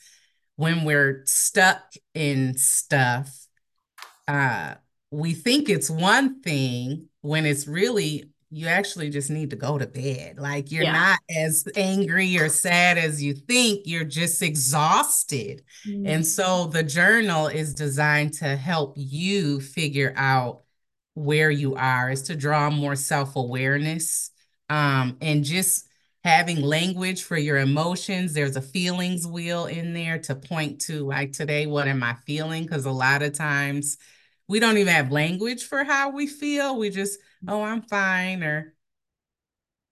when 0.56 0.84
we're 0.84 1.24
stuck 1.26 1.94
in 2.14 2.58
stuff, 2.58 3.48
uh, 4.28 4.76
we 5.12 5.34
think 5.34 5.70
it's 5.70 5.90
one 5.90 6.42
thing 6.42 7.08
when 7.22 7.46
it's 7.46 7.68
really 7.68 8.30
you 8.50 8.68
actually 8.68 9.10
just 9.10 9.30
need 9.30 9.50
to 9.52 9.56
go 9.56 9.78
to 9.78 9.88
bed. 9.88 10.38
Like 10.38 10.72
you're 10.72 10.84
Yeah. 10.84 10.94
not 10.94 11.20
as 11.34 11.66
angry 11.76 12.38
or 12.38 12.50
sad 12.50 12.98
as 12.98 13.24
you 13.24 13.34
think, 13.34 13.84
you're 13.86 14.04
just 14.04 14.42
exhausted. 14.42 15.64
And 16.04 16.22
Mhm. 16.24 16.26
so 16.26 16.66
the 16.68 16.84
journal 16.84 17.48
is 17.48 17.74
designed 17.74 18.34
to 18.36 18.58
help 18.58 18.94
you 18.98 19.62
figure 19.62 20.14
out 20.18 20.64
where 21.14 21.52
you 21.52 21.76
are, 21.76 22.12
is 22.12 22.24
to 22.24 22.36
draw 22.36 22.70
more 22.70 22.96
self-awareness 22.96 24.32
um, 24.70 25.18
and 25.22 25.44
just 25.44 25.88
having 26.24 26.62
language 26.62 27.24
for 27.24 27.38
your 27.38 27.58
emotions. 27.58 28.34
There's 28.34 28.56
a 28.56 28.62
feelings 28.62 29.26
wheel 29.28 29.66
in 29.66 29.94
there 29.94 30.20
to 30.20 30.36
point 30.36 30.82
to, 30.82 31.06
like 31.06 31.34
today, 31.34 31.66
what 31.68 31.88
am 31.88 32.04
I 32.04 32.16
feeling? 32.26 32.64
Because 32.64 32.86
a 32.86 32.92
lot 32.92 33.24
of 33.24 33.34
times 33.34 33.98
we 34.52 34.60
don't 34.60 34.78
even 34.78 34.94
have 34.94 35.12
language 35.12 35.64
for 35.64 35.86
how 35.86 36.10
we 36.12 36.28
feel. 36.28 36.78
We 36.78 36.90
just, 36.90 37.18
oh, 37.48 37.64
I'm 37.64 37.82
fine, 37.84 38.44
or 38.44 38.74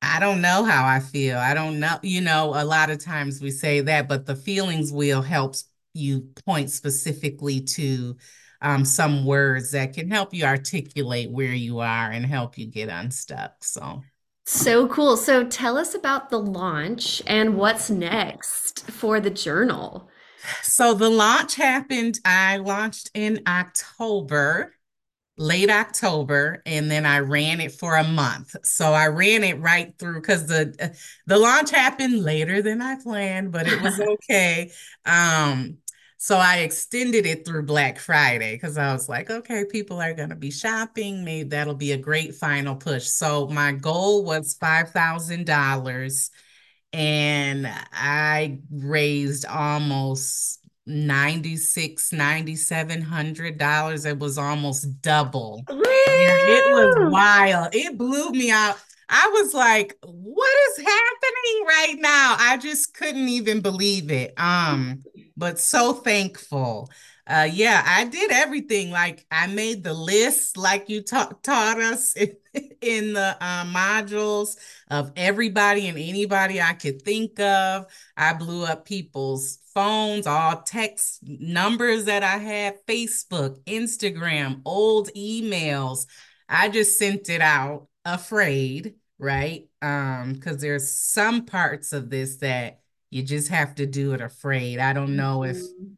I 0.01 0.19
don't 0.19 0.41
know 0.41 0.65
how 0.65 0.85
I 0.85 0.99
feel. 0.99 1.37
I 1.37 1.53
don't 1.53 1.79
know. 1.79 1.97
You 2.03 2.21
know, 2.21 2.53
a 2.55 2.65
lot 2.65 2.89
of 2.89 3.03
times 3.03 3.41
we 3.41 3.51
say 3.51 3.79
that, 3.81 4.09
but 4.09 4.25
the 4.25 4.35
feelings 4.35 4.91
wheel 4.91 5.21
helps 5.21 5.63
you 5.93 6.29
point 6.45 6.71
specifically 6.71 7.61
to 7.61 8.17
um, 8.61 8.83
some 8.83 9.25
words 9.25 9.71
that 9.71 9.93
can 9.93 10.11
help 10.11 10.33
you 10.33 10.43
articulate 10.43 11.31
where 11.31 11.53
you 11.53 11.79
are 11.79 12.11
and 12.11 12.25
help 12.25 12.57
you 12.57 12.65
get 12.67 12.89
unstuck. 12.89 13.63
So, 13.63 14.03
So 14.45 14.87
cool. 14.87 15.15
So 15.15 15.45
tell 15.45 15.77
us 15.77 15.95
about 15.95 16.29
the 16.29 16.39
launch 16.39 17.21
and 17.25 17.55
what's 17.55 17.89
next 17.89 18.89
for 18.91 19.19
the 19.21 19.29
journal. 19.29 20.09
So 20.62 20.93
the 20.93 21.10
launch 21.10 21.55
happened. 21.55 22.19
I 22.25 22.58
launched 22.58 23.12
in 23.13 23.41
October 23.48 24.74
late 25.38 25.69
October, 25.69 26.62
and 26.65 26.91
then 26.91 27.05
I 27.05 27.19
ran 27.19 27.62
it 27.62 27.72
for 27.72 27.96
a 27.96 28.03
month. 28.03 28.55
So 28.63 28.93
I 28.93 29.08
ran 29.08 29.43
it 29.43 29.60
right 29.60 29.93
through 29.98 30.22
because 30.22 30.48
the 30.48 30.96
the 31.25 31.38
launch 31.38 31.72
happened 31.72 32.24
later 32.24 32.62
than 32.62 32.81
I 32.81 32.98
planned, 33.01 33.51
but 33.51 33.67
it 33.67 33.81
was 33.81 34.00
okay. 34.29 34.72
Um, 35.05 35.77
so 36.17 36.38
I 36.38 36.58
extended 36.58 37.25
it 37.25 37.46
through 37.46 37.63
Black 37.63 37.98
Friday 38.00 38.53
because 38.55 38.77
I 38.77 38.91
was 38.91 39.08
like, 39.08 39.29
okay, 39.29 39.63
people 39.63 40.01
are 40.01 40.13
gonna 40.13 40.36
be 40.36 40.51
shopping. 40.51 41.24
Maybe 41.24 41.48
that'll 41.50 41.75
be 41.75 41.93
a 41.93 41.98
great 41.98 42.36
final 42.36 42.75
push. 42.75 43.05
So 43.08 43.48
my 43.48 43.72
goal 43.72 44.25
was 44.25 44.55
five 44.60 44.91
thousand 44.91 45.46
dollars 45.46 46.31
and 46.93 47.67
I 47.93 48.60
raised 48.72 49.46
almost 49.46 50.60
96, 50.86 52.12
9700 52.12 53.58
dollars. 53.58 54.05
It 54.05 54.17
was 54.19 54.38
almost 54.38 55.01
double. 55.01 55.63
It 55.69 56.74
was 56.74 57.12
wild. 57.12 57.69
It 57.74 57.98
blew 57.98 58.31
me 58.31 58.51
out. 58.51 58.77
I 59.10 59.27
was 59.34 59.53
like, 59.53 59.98
what 60.03 60.51
is 60.69 60.86
happening 60.86 61.18
right 61.67 61.96
now? 61.98 62.36
I 62.39 62.58
just 62.58 62.93
couldn't 62.93 63.29
even 63.29 63.62
believe 63.62 64.12
it. 64.12 64.34
Um, 64.38 65.03
but 65.38 65.60
so 65.60 65.93
thankful. 65.93 66.89
Uh 67.27 67.48
yeah, 67.51 67.84
I 67.86 68.05
did 68.05 68.31
everything. 68.31 68.89
Like 68.89 69.24
I 69.29 69.46
made 69.46 69.84
the 69.84 69.93
list 69.93 70.58
like 70.58 70.89
you 70.89 71.03
ta 71.03 71.29
taught 71.43 71.79
us 71.79 72.15
in, 72.15 72.36
in 72.81 73.13
the 73.13 73.38
uh, 73.39 73.65
modules 73.65 74.58
of 74.89 75.12
everybody 75.15 75.88
and 75.88 75.98
anybody 76.00 76.60
I 76.60 76.74
could 76.74 77.03
think 77.03 77.39
of. 77.39 77.86
I 78.17 78.34
blew 78.34 78.65
up 78.65 78.86
people's 78.86 79.60
phones, 79.75 80.25
all 80.25 80.63
text 80.63 81.19
numbers 81.22 82.05
that 82.05 82.24
I 82.24 82.38
had, 82.38 82.84
Facebook, 82.88 83.63
Instagram, 83.65 84.62
old 84.65 85.10
emails. 85.15 86.08
I 86.48 86.69
just 86.69 86.98
sent 86.98 87.29
it 87.29 87.41
out 87.41 87.88
afraid, 88.05 88.96
right? 89.19 89.67
Um, 89.81 90.33
because 90.33 90.59
there's 90.61 90.91
some 90.91 91.45
parts 91.45 91.93
of 91.93 92.09
this 92.09 92.38
that 92.38 92.81
you 93.11 93.23
just 93.23 93.49
have 93.49 93.75
to 93.75 93.85
do 93.85 94.13
it 94.13 94.21
afraid. 94.21 94.79
I 94.79 94.93
don't 94.93 95.15
know 95.15 95.43
if 95.43 95.57
Mhm. 95.57 95.97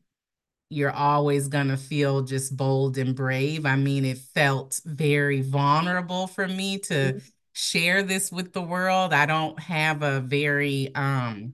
you're 0.69 0.91
always 0.91 1.47
going 1.49 1.67
to 1.67 1.77
feel 1.77 2.21
just 2.23 2.55
bold 2.55 2.97
and 2.97 3.15
brave. 3.15 3.65
I 3.65 3.75
mean, 3.75 4.05
it 4.05 4.17
felt 4.19 4.79
very 4.85 5.41
vulnerable 5.41 6.27
for 6.27 6.47
me 6.47 6.77
to 6.79 7.21
share 7.53 8.03
this 8.03 8.31
with 8.31 8.53
the 8.53 8.61
world. 8.61 9.13
I 9.13 9.25
don't 9.25 9.59
have 9.59 10.03
a 10.03 10.21
very 10.21 10.93
um 10.95 11.53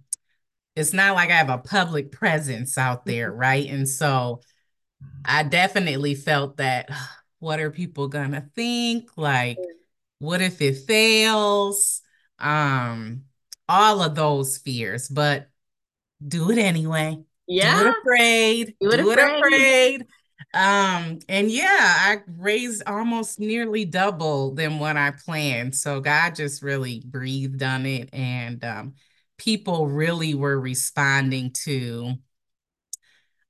it's 0.75 0.93
not 0.93 1.15
like 1.15 1.31
I 1.31 1.35
have 1.35 1.49
a 1.49 1.57
public 1.57 2.11
presence 2.11 2.77
out 2.77 3.05
there, 3.05 3.31
right? 3.31 3.67
And 3.69 3.89
so 3.89 4.41
I 5.25 5.43
definitely 5.43 6.15
felt 6.15 6.57
that 6.57 6.89
what 7.39 7.59
are 7.59 7.71
people 7.71 8.07
going 8.07 8.31
to 8.31 8.41
think? 8.55 9.09
Like 9.17 9.57
what 10.19 10.41
if 10.41 10.61
it 10.61 10.75
fails? 10.77 12.01
Um 12.39 13.23
all 13.69 14.01
of 14.01 14.15
those 14.15 14.57
fears, 14.57 15.09
but 15.09 15.49
do 16.25 16.51
it 16.51 16.57
anyway. 16.57 17.17
Yeah. 17.47 17.79
Do 17.83 17.89
it 17.89 17.95
afraid. 18.01 18.75
do 18.79 18.91
it 18.91 18.97
Do 18.97 19.11
it 19.11 19.19
afraid. 19.19 20.01
afraid. 20.01 20.07
Um, 20.53 21.19
and 21.29 21.51
yeah, 21.51 21.65
I 21.69 22.17
raised 22.37 22.83
almost 22.87 23.39
nearly 23.39 23.85
double 23.85 24.53
than 24.55 24.79
what 24.79 24.97
I 24.97 25.11
planned. 25.11 25.75
So 25.75 25.99
God 25.99 26.35
just 26.35 26.61
really 26.61 27.03
breathed 27.05 27.61
on 27.63 27.85
it, 27.85 28.09
and 28.13 28.63
um, 28.63 28.93
people 29.37 29.87
really 29.87 30.33
were 30.33 30.59
responding 30.59 31.51
to 31.65 32.13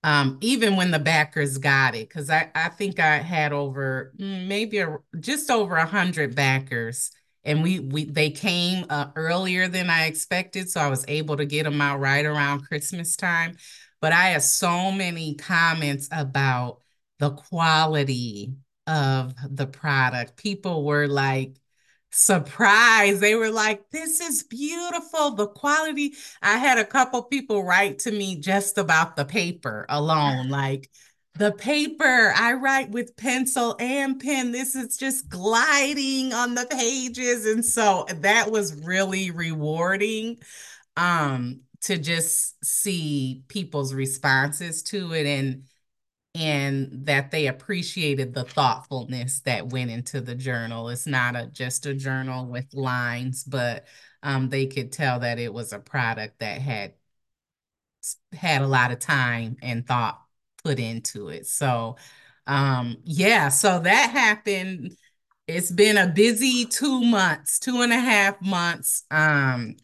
um, 0.03 0.37
even 0.41 0.75
when 0.75 0.91
the 0.91 0.99
backers 0.99 1.57
got 1.57 1.95
it, 1.95 2.07
because 2.07 2.29
I, 2.29 2.49
I 2.55 2.69
think 2.69 2.99
I 2.99 3.17
had 3.17 3.51
over 3.51 4.13
mm, 4.17 4.47
maybe 4.47 4.79
a, 4.79 4.97
just 5.19 5.49
over 5.49 5.75
a 5.75 5.85
hundred 5.85 6.35
backers, 6.35 7.11
and 7.43 7.63
we 7.63 7.79
we 7.79 8.05
they 8.05 8.29
came 8.29 8.85
uh, 8.89 9.07
earlier 9.15 9.67
than 9.67 9.89
I 9.89 10.05
expected, 10.05 10.69
so 10.69 10.79
I 10.81 10.87
was 10.87 11.05
able 11.07 11.37
to 11.37 11.45
get 11.45 11.63
them 11.63 11.81
out 11.81 11.99
right 11.99 12.25
around 12.25 12.65
Christmas 12.65 13.15
time. 13.15 13.57
But 13.99 14.13
I 14.13 14.29
had 14.29 14.43
so 14.43 14.91
many 14.91 15.35
comments 15.35 16.07
about 16.11 16.81
the 17.19 17.31
quality 17.31 18.53
of 18.85 19.33
the 19.49 19.67
product. 19.67 20.37
People 20.37 20.85
were 20.85 21.07
like 21.07 21.57
surprised. 22.17 23.21
They 23.21 23.35
were 23.35 23.51
like, 23.51 23.89
"This 23.91 24.19
is 24.21 24.43
beautiful. 24.43 25.31
The 25.35 25.47
quality." 25.47 26.15
I 26.41 26.57
had 26.57 26.77
a 26.77 26.85
couple 26.85 27.23
people 27.23 27.63
write 27.63 27.99
to 27.99 28.11
me 28.11 28.39
just 28.39 28.77
about 28.77 29.15
the 29.15 29.25
paper 29.25 29.85
alone, 29.89 30.49
like 30.49 30.89
the 31.35 31.51
paper 31.51 32.33
I 32.35 32.53
write 32.53 32.89
with 32.89 33.15
pencil 33.15 33.75
and 33.79 34.19
pen. 34.19 34.51
This 34.51 34.75
is 34.75 34.97
just 34.97 35.29
gliding 35.29 36.33
on 36.33 36.55
the 36.55 36.65
pages. 36.65 37.45
And 37.45 37.63
so 37.63 38.05
that 38.21 38.51
was 38.51 38.75
really 38.83 39.31
rewarding 39.31 40.37
um 40.97 41.61
to 41.81 41.97
just 41.97 42.63
see 42.65 43.43
people's 43.47 43.93
responses 43.93 44.81
to 44.83 45.13
it 45.13 45.25
and 45.27 45.63
and 46.37 46.89
that 47.07 47.31
they 47.31 47.47
appreciated 47.47 48.33
the 48.33 48.43
thoughtfulness 48.43 49.39
that 49.41 49.69
went 49.69 49.89
into 49.89 50.21
the 50.21 50.35
journal. 50.35 50.89
It's 50.89 51.07
not 51.07 51.35
a 51.35 51.47
just 51.47 51.87
a 51.87 51.95
journal 51.95 52.45
with 52.45 52.73
lines, 52.75 53.43
but 53.43 53.87
um, 54.21 54.49
they 54.49 54.67
could 54.67 54.91
tell 54.91 55.19
that 55.21 55.39
it 55.39 55.51
was 55.51 55.73
a 55.73 55.79
product 55.79 56.39
that 56.39 56.61
had 56.61 56.93
had 58.33 58.61
a 58.61 58.67
lot 58.67 58.91
of 58.91 58.99
time 58.99 59.57
and 59.63 59.85
thought 59.85 60.21
put 60.63 60.79
into 60.79 61.29
it. 61.29 61.47
So, 61.47 61.97
um, 62.45 62.97
yeah, 63.03 63.49
so 63.49 63.79
that 63.79 64.11
happened. 64.11 64.95
It's 65.47 65.71
been 65.71 65.97
a 65.97 66.07
busy 66.07 66.65
two 66.65 67.03
months, 67.03 67.57
two 67.57 67.81
and 67.81 67.91
a 67.91 67.99
half 67.99 68.39
months, 68.41 69.05
um, 69.09 69.75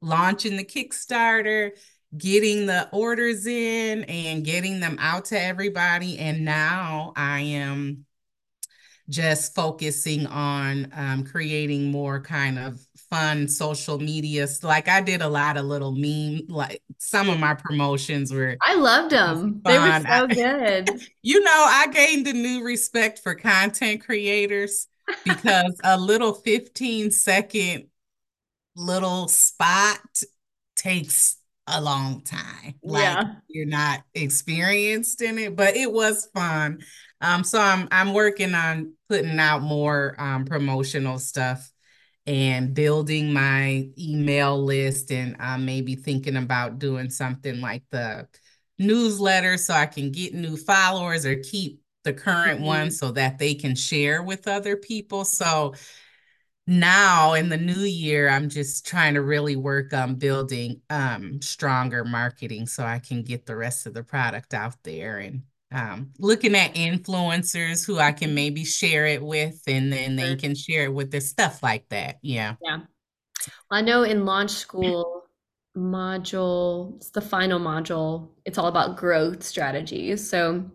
launching 0.00 0.56
the 0.56 0.64
Kickstarter, 0.64 1.72
getting 2.16 2.66
the 2.66 2.88
orders 2.90 3.46
in 3.46 4.04
and 4.04 4.44
getting 4.44 4.80
them 4.80 4.96
out 5.00 5.26
to 5.26 5.40
everybody. 5.40 6.18
And 6.18 6.44
now 6.44 7.12
I 7.16 7.40
am 7.40 8.06
just 9.08 9.54
focusing 9.54 10.26
on 10.26 10.88
um, 10.94 11.24
creating 11.24 11.90
more 11.90 12.20
kind 12.20 12.58
of 12.58 12.78
fun 13.10 13.48
social 13.48 13.98
media. 13.98 14.46
Like 14.62 14.88
I 14.88 15.00
did 15.00 15.22
a 15.22 15.28
lot 15.28 15.56
of 15.56 15.64
little 15.64 15.92
meme, 15.92 16.42
like 16.48 16.82
some 16.98 17.28
of 17.30 17.38
my 17.38 17.54
promotions 17.54 18.32
were 18.32 18.56
I 18.62 18.74
loved 18.74 19.12
them. 19.12 19.62
They 19.64 19.78
were 19.78 20.00
so 20.00 20.26
good. 20.26 20.90
you 21.22 21.40
know, 21.40 21.66
I 21.68 21.86
gained 21.88 22.26
a 22.26 22.32
new 22.32 22.64
respect 22.64 23.20
for 23.20 23.34
content 23.34 24.04
creators 24.04 24.88
because 25.24 25.80
a 25.84 25.98
little 25.98 26.34
15 26.34 27.10
second 27.10 27.86
little 28.76 29.26
spot 29.28 30.00
takes 30.76 31.37
a 31.70 31.80
long 31.80 32.22
time. 32.22 32.74
Like 32.82 33.20
Yeah. 33.20 33.40
you're 33.48 33.66
not 33.66 34.02
experienced 34.14 35.22
in 35.22 35.38
it, 35.38 35.56
but 35.56 35.76
it 35.76 35.92
was 35.92 36.26
fun. 36.34 36.80
Um, 37.20 37.44
so 37.44 37.60
I'm 37.60 37.88
I'm 37.90 38.12
working 38.14 38.54
on 38.54 38.94
putting 39.08 39.38
out 39.38 39.62
more 39.62 40.14
um 40.18 40.44
promotional 40.44 41.18
stuff 41.18 41.70
and 42.26 42.74
building 42.74 43.32
my 43.32 43.88
email 43.98 44.62
list 44.62 45.10
and 45.10 45.36
uh, 45.40 45.56
maybe 45.58 45.94
thinking 45.94 46.36
about 46.36 46.78
doing 46.78 47.08
something 47.10 47.60
like 47.60 47.82
the 47.90 48.28
newsletter 48.78 49.56
so 49.56 49.74
I 49.74 49.86
can 49.86 50.12
get 50.12 50.34
new 50.34 50.56
followers 50.56 51.24
or 51.26 51.36
keep 51.36 51.80
the 52.04 52.12
current 52.12 52.60
Mhm. 52.60 52.64
ones 52.66 52.98
so 52.98 53.10
that 53.12 53.38
they 53.38 53.54
can 53.54 53.74
share 53.74 54.22
with 54.22 54.46
other 54.46 54.76
people. 54.76 55.24
So 55.24 55.74
now 56.68 57.32
in 57.32 57.48
the 57.48 57.56
new 57.56 57.80
year, 57.80 58.28
I'm 58.28 58.48
just 58.48 58.86
trying 58.86 59.14
to 59.14 59.22
really 59.22 59.56
work 59.56 59.92
on 59.92 60.16
building 60.16 60.82
um, 60.90 61.40
stronger 61.40 62.04
marketing 62.04 62.66
so 62.66 62.84
I 62.84 62.98
can 62.98 63.22
get 63.22 63.46
the 63.46 63.56
rest 63.56 63.86
of 63.86 63.94
the 63.94 64.04
product 64.04 64.54
out 64.54 64.76
there 64.84 65.18
and 65.18 65.42
um, 65.72 66.12
looking 66.18 66.54
at 66.54 66.74
influencers 66.74 67.86
who 67.86 67.98
I 67.98 68.12
can 68.12 68.34
maybe 68.34 68.64
share 68.64 69.06
it 69.06 69.22
with, 69.22 69.62
and 69.66 69.92
then 69.92 70.16
they 70.16 70.36
can 70.36 70.54
share 70.54 70.84
it 70.84 70.94
with 70.94 71.10
their 71.10 71.20
stuff 71.20 71.62
like 71.62 71.88
that. 71.88 72.18
Yeah. 72.22 72.56
Yeah. 72.62 72.80
I 73.70 73.82
know 73.82 74.02
in 74.02 74.24
launch 74.24 74.50
school 74.50 75.24
module, 75.76 76.96
it's 76.96 77.10
the 77.10 77.20
final 77.20 77.60
module, 77.60 78.30
it's 78.44 78.58
all 78.58 78.66
about 78.66 78.96
growth 78.96 79.42
strategies. 79.42 80.28
So 80.28 80.70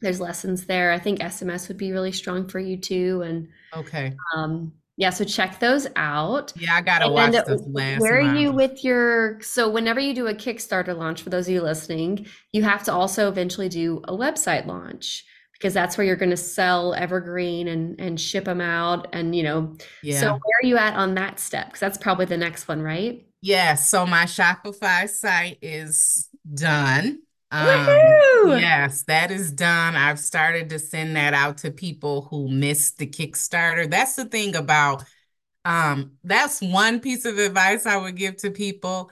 there's 0.00 0.20
lessons 0.20 0.66
there. 0.66 0.92
I 0.92 0.98
think 0.98 1.20
SMS 1.20 1.68
would 1.68 1.78
be 1.78 1.92
really 1.92 2.12
strong 2.12 2.48
for 2.48 2.58
you 2.58 2.76
too. 2.76 3.22
And 3.22 3.48
Okay. 3.74 4.14
um, 4.34 4.72
yeah, 4.96 5.10
so 5.10 5.24
check 5.24 5.60
those 5.60 5.86
out. 5.96 6.52
Yeah, 6.56 6.74
I 6.74 6.80
gotta 6.80 7.04
And 7.04 7.14
watch 7.14 7.32
the 7.32 7.62
last 7.68 8.00
where 8.00 8.18
are 8.18 8.34
you 8.34 8.50
with 8.50 8.82
your, 8.82 9.40
so 9.42 9.68
whenever 9.68 10.00
you 10.00 10.14
do 10.14 10.26
a 10.26 10.34
Kickstarter 10.34 10.96
launch, 10.96 11.22
for 11.22 11.30
those 11.30 11.46
of 11.46 11.54
you 11.54 11.62
listening, 11.62 12.26
you 12.52 12.62
have 12.62 12.82
to 12.84 12.92
also 12.92 13.28
eventually 13.28 13.68
do 13.68 14.00
a 14.04 14.12
website 14.12 14.66
launch 14.66 15.24
because 15.52 15.74
that's 15.74 15.96
where 15.96 16.06
you're 16.06 16.16
going 16.16 16.30
to 16.30 16.36
sell 16.36 16.94
Evergreen 16.94 17.68
and 17.68 18.00
and 18.00 18.20
ship 18.20 18.44
them 18.44 18.60
out. 18.60 19.08
And 19.12 19.34
you 19.34 19.42
know, 19.42 19.76
yeah. 20.02 20.20
so 20.20 20.26
where 20.28 20.60
are 20.62 20.66
you 20.66 20.76
at 20.76 20.94
on 20.94 21.14
that 21.14 21.40
step? 21.40 21.66
Because 21.66 21.80
that's 21.80 21.98
probably 21.98 22.26
the 22.26 22.36
next 22.36 22.68
one, 22.68 22.82
right? 22.82 23.26
Yeah, 23.42 23.74
so 23.74 24.06
my 24.06 24.24
Shopify 24.24 25.08
site 25.08 25.58
is 25.62 26.28
done. 26.54 27.20
Um, 27.60 28.58
yes, 28.58 29.04
that 29.04 29.30
is 29.30 29.52
done. 29.52 29.96
I've 29.96 30.18
started 30.18 30.70
to 30.70 30.78
send 30.78 31.16
that 31.16 31.34
out 31.34 31.58
to 31.58 31.70
people 31.70 32.22
who 32.30 32.48
missed 32.48 32.98
the 32.98 33.06
Kickstarter. 33.06 33.90
That's 33.90 34.14
the 34.16 34.26
thing 34.26 34.56
about 34.56 35.04
um, 35.64 36.12
that's 36.22 36.60
one 36.60 37.00
piece 37.00 37.24
of 37.24 37.38
advice 37.38 37.86
I 37.86 37.96
would 37.96 38.16
give 38.16 38.36
to 38.38 38.50
people. 38.50 39.10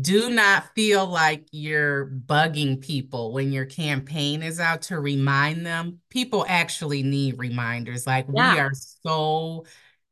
Do 0.00 0.30
not 0.30 0.74
feel 0.74 1.06
like 1.06 1.46
you're 1.52 2.06
bugging 2.06 2.80
people 2.80 3.32
when 3.32 3.52
your 3.52 3.66
campaign 3.66 4.42
is 4.42 4.58
out 4.58 4.82
to 4.82 4.98
remind 4.98 5.66
them. 5.66 6.00
People 6.08 6.46
actually 6.48 7.02
need 7.02 7.38
reminders. 7.38 8.06
Like 8.06 8.26
we 8.26 8.40
are 8.40 8.72
so 8.74 9.66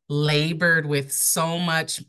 labored 0.09 0.87
with 0.87 1.13
so 1.13 1.59
much 1.59 2.03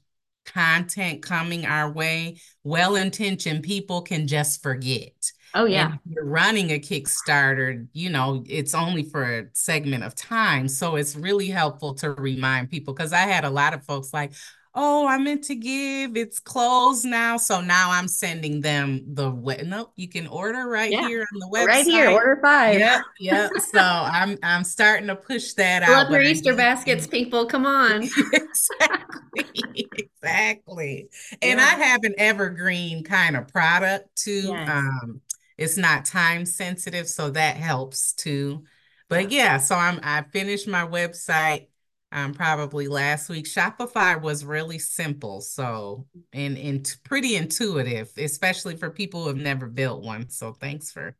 content 0.45 1.21
coming 1.21 1.65
our 1.65 1.89
way, 1.89 2.41
well-intentioned 2.63 3.63
people 3.63 4.01
can 4.01 4.27
just 4.27 4.61
forget. 4.61 5.31
Oh 5.53 5.65
And 5.67 5.79
yeah. 5.79 5.93
if 5.93 5.99
you're 6.05 6.25
running 6.25 6.71
a 6.71 6.79
Kickstarter, 6.79 7.87
you 7.93 8.09
know, 8.09 8.43
it's 8.47 8.73
only 8.73 9.03
for 9.03 9.23
a 9.39 9.45
segment 9.53 10.03
of 10.03 10.15
time. 10.15 10.67
So 10.67 10.95
it's 10.97 11.15
really 11.15 11.47
helpful 11.49 11.93
to 11.95 12.11
remind 12.11 12.69
people 12.69 12.93
because 12.93 13.13
I 13.13 13.19
had 13.21 13.45
a 13.45 13.49
lot 13.49 13.73
of 13.73 13.85
folks 13.85 14.13
like, 14.13 14.33
oh, 14.75 15.07
I 15.07 15.17
meant 15.17 15.43
to 15.45 15.55
give, 15.55 16.17
it's 16.17 16.39
closed 16.39 17.05
now. 17.05 17.37
So 17.37 17.61
now 17.61 17.91
I'm 17.91 18.07
sending 18.07 18.61
them 18.61 19.03
the 19.15 19.29
what 19.31 19.65
Nope, 19.65 19.93
you 19.95 20.09
can 20.09 20.27
order 20.27 20.67
right 20.67 20.91
Yeah. 20.91 21.01
here 21.01 21.21
on 21.33 21.39
the 21.39 21.47
website. 21.47 21.67
Right 21.67 21.85
here, 21.85 22.09
order 22.09 22.39
five. 22.41 22.75
Yep, 22.77 23.01
yep. 23.19 23.57
So 23.59 23.79
I'm 23.79 24.37
I'm 24.43 24.63
starting 24.63 25.07
to 25.07 25.15
push 25.15 25.53
that 25.53 25.83
Fill 25.85 25.95
out, 25.95 25.99
up 25.99 26.09
your 26.09 26.21
Easter 26.21 26.55
baskets, 26.55 27.07
people. 27.07 27.45
Come 27.45 27.65
on. 27.65 28.09
Exactly, 28.33 29.91
exactly. 29.97 31.09
And 31.41 31.59
I 31.59 31.65
have 31.65 32.03
an 32.03 32.15
evergreen 32.17 33.03
kind 33.03 33.35
of 33.35 33.47
product 33.47 34.15
too. 34.15 34.59
Yes. 34.59 34.67
Um, 34.67 35.21
it's 35.61 35.77
not 35.77 36.05
time 36.05 36.45
sensitive, 36.45 37.07
so 37.07 37.29
that 37.29 37.55
helps 37.55 38.13
too. 38.13 38.63
But 39.09 39.31
yeah, 39.31 39.57
so 39.57 39.75
I'm 39.75 39.99
I 40.03 40.23
finished 40.23 40.67
my 40.67 40.85
website 40.87 41.67
um 42.11 42.33
probably 42.33 42.87
last 42.87 43.29
week. 43.29 43.45
Shopify 43.45 44.19
was 44.19 44.43
really 44.43 44.79
simple, 44.79 45.41
so 45.41 46.07
and 46.33 46.57
and 46.57 46.97
pretty 47.03 47.35
intuitive, 47.35 48.11
especially 48.17 48.75
for 48.75 48.89
people 48.89 49.21
who 49.21 49.27
have 49.27 49.37
never 49.37 49.67
built 49.67 50.03
one. 50.03 50.29
So 50.29 50.53
thanks 50.53 50.91
for 50.91 51.15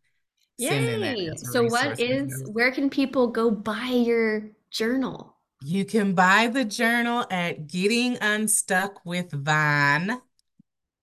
sending 0.60 1.02
that 1.02 1.18
Yay. 1.18 1.36
So 1.36 1.64
what 1.64 2.00
is 2.00 2.00
resource. 2.00 2.00
I 2.00 2.04
is, 2.04 2.44
know. 2.44 2.52
where 2.52 2.72
can 2.72 2.90
people 2.90 3.28
go 3.28 3.52
buy 3.52 3.88
your 3.88 4.50
journal? 4.72 5.38
You 5.64 5.86
can 5.86 6.16
buy 6.16 6.48
the 6.48 6.66
journal 6.66 7.26
at 7.30 7.68
Getting 7.68 8.18
Unstuck 8.20 9.06
with 9.06 9.32
Von, 9.32 10.20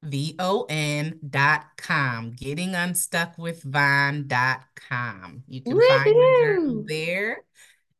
V-O-N 0.02 1.18
dot 1.28 1.66
com. 1.76 2.32
Getting 2.32 2.74
Unstuck 2.74 3.37
with 3.38 3.62
Von 3.62 4.26
dot 4.26 4.62
com. 4.88 5.42
You 5.48 5.62
can 5.62 5.72
find 5.72 6.06
the 6.06 6.37
journal 6.40 6.74
Woohoo! 6.74 6.88
there. 6.88 7.38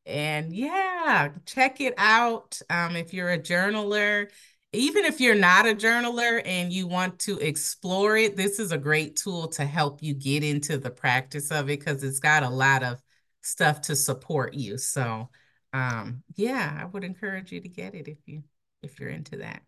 And 0.07 0.55
yeah, 0.55 1.31
check 1.45 1.81
it 1.81 1.95
out. 1.99 2.61
Um, 2.71 2.97
if 2.97 3.13
you're 3.13 3.31
a 3.31 3.39
journaler, 3.39 4.31
even 4.73 5.05
if 5.05 5.21
you're 5.21 5.35
not 5.35 5.67
a 5.67 5.75
journaler 5.75 6.41
and 6.45 6.73
you 6.73 6.87
want 6.87 7.19
to 7.21 7.39
explore 7.39 8.17
it, 8.17 8.37
this 8.37 8.59
is 8.59 8.73
a 8.73 8.79
great 8.79 9.17
tool 9.17 9.49
to 9.49 9.65
help 9.65 10.03
you 10.03 10.15
get 10.15 10.43
into 10.43 10.79
the 10.79 10.91
practice 10.91 11.51
of 11.51 11.69
it 11.69 11.79
because 11.79 12.03
it's 12.05 12.21
got 12.21 12.43
a 12.43 12.49
lot 12.49 12.83
of 12.83 13.03
stuff 13.43 13.83
to 13.83 13.97
support 13.97 14.55
you. 14.55 14.79
So, 14.79 15.29
um, 15.73 16.23
yeah, 16.37 16.79
I 16.81 16.87
would 16.87 17.05
encourage 17.05 17.53
you 17.53 17.61
to 17.61 17.69
get 17.69 17.95
it 17.95 18.09
if 18.09 18.19
you 18.27 18.45
if 18.83 18.99
you're 19.01 19.11
into 19.11 19.39
that. 19.39 19.63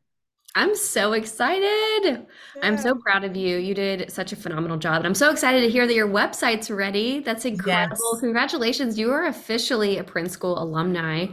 I'm 0.54 0.74
so 0.74 1.12
excited. 1.12 2.26
I'm 2.62 2.76
so 2.76 2.94
proud 2.96 3.22
of 3.22 3.36
you. 3.36 3.56
You 3.58 3.72
did 3.72 4.10
such 4.10 4.32
a 4.32 4.36
phenomenal 4.36 4.78
job. 4.78 4.96
And 4.96 5.06
I'm 5.06 5.14
so 5.14 5.30
excited 5.30 5.60
to 5.60 5.70
hear 5.70 5.86
that 5.86 5.94
your 5.94 6.08
website's 6.08 6.70
ready. 6.70 7.20
That's 7.20 7.44
incredible. 7.44 7.96
Yes. 8.14 8.20
Congratulations. 8.20 8.98
You 8.98 9.12
are 9.12 9.26
officially 9.26 9.98
a 9.98 10.04
Print 10.04 10.30
School 10.30 10.60
alumni. 10.60 11.26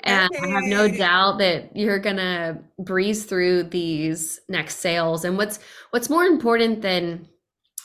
And 0.00 0.28
I 0.42 0.48
have 0.48 0.64
no 0.64 0.88
doubt 0.88 1.38
that 1.38 1.74
you're 1.76 2.00
gonna 2.00 2.62
breeze 2.80 3.24
through 3.24 3.64
these 3.64 4.40
next 4.48 4.78
sales. 4.78 5.24
And 5.24 5.36
what's 5.36 5.60
what's 5.90 6.10
more 6.10 6.24
important 6.24 6.82
than 6.82 7.28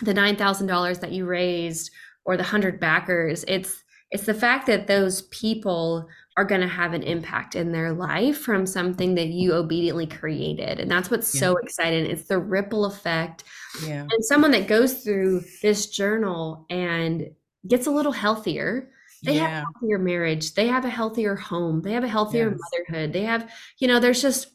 the 0.02 0.14
$9,000 0.14 1.00
that 1.02 1.12
you 1.12 1.26
raised 1.26 1.92
or 2.26 2.36
the 2.36 2.44
100 2.44 2.80
backers, 2.80 3.46
it's 3.48 3.84
it's 4.12 4.26
the 4.26 4.34
fact 4.34 4.66
that 4.66 4.88
those 4.88 5.22
people 5.24 6.08
are 6.40 6.46
going 6.46 6.62
to 6.62 6.68
have 6.68 6.94
an 6.94 7.04
impact 7.04 7.54
in 7.54 7.74
their 7.74 7.92
life 7.92 8.38
from 8.38 8.66
something 8.66 9.16
that 9.16 9.28
you 9.28 9.52
obediently 9.52 10.08
created. 10.08 10.80
And 10.80 10.90
that's 10.90 11.12
what's 11.12 11.36
Yeah. 11.36 11.40
so 11.42 11.58
exciting. 11.58 12.06
It's 12.06 12.30
the 12.30 12.38
ripple 12.40 12.86
effect. 12.86 13.44
Yeah. 13.86 14.08
And 14.10 14.24
someone 14.24 14.52
that 14.52 14.66
goes 14.66 15.04
through 15.04 15.42
this 15.62 15.88
journal 15.88 16.66
and 16.70 17.32
gets 17.68 17.88
a 17.88 17.92
little 17.92 18.14
healthier, 18.14 18.90
they 19.26 19.36
have 19.36 19.52
a 19.52 19.66
healthier 19.66 20.00
marriage, 20.00 20.54
they 20.54 20.68
have 20.68 20.86
a 20.86 20.90
healthier 20.90 21.36
home, 21.36 21.82
they 21.82 21.92
have 21.92 22.06
a 22.06 22.08
healthier 22.08 22.52
Yes. 22.52 22.60
motherhood. 22.64 23.12
They 23.12 23.24
have, 23.24 23.52
you 23.80 23.90
know, 23.90 24.00
there's 24.00 24.22
just 24.22 24.48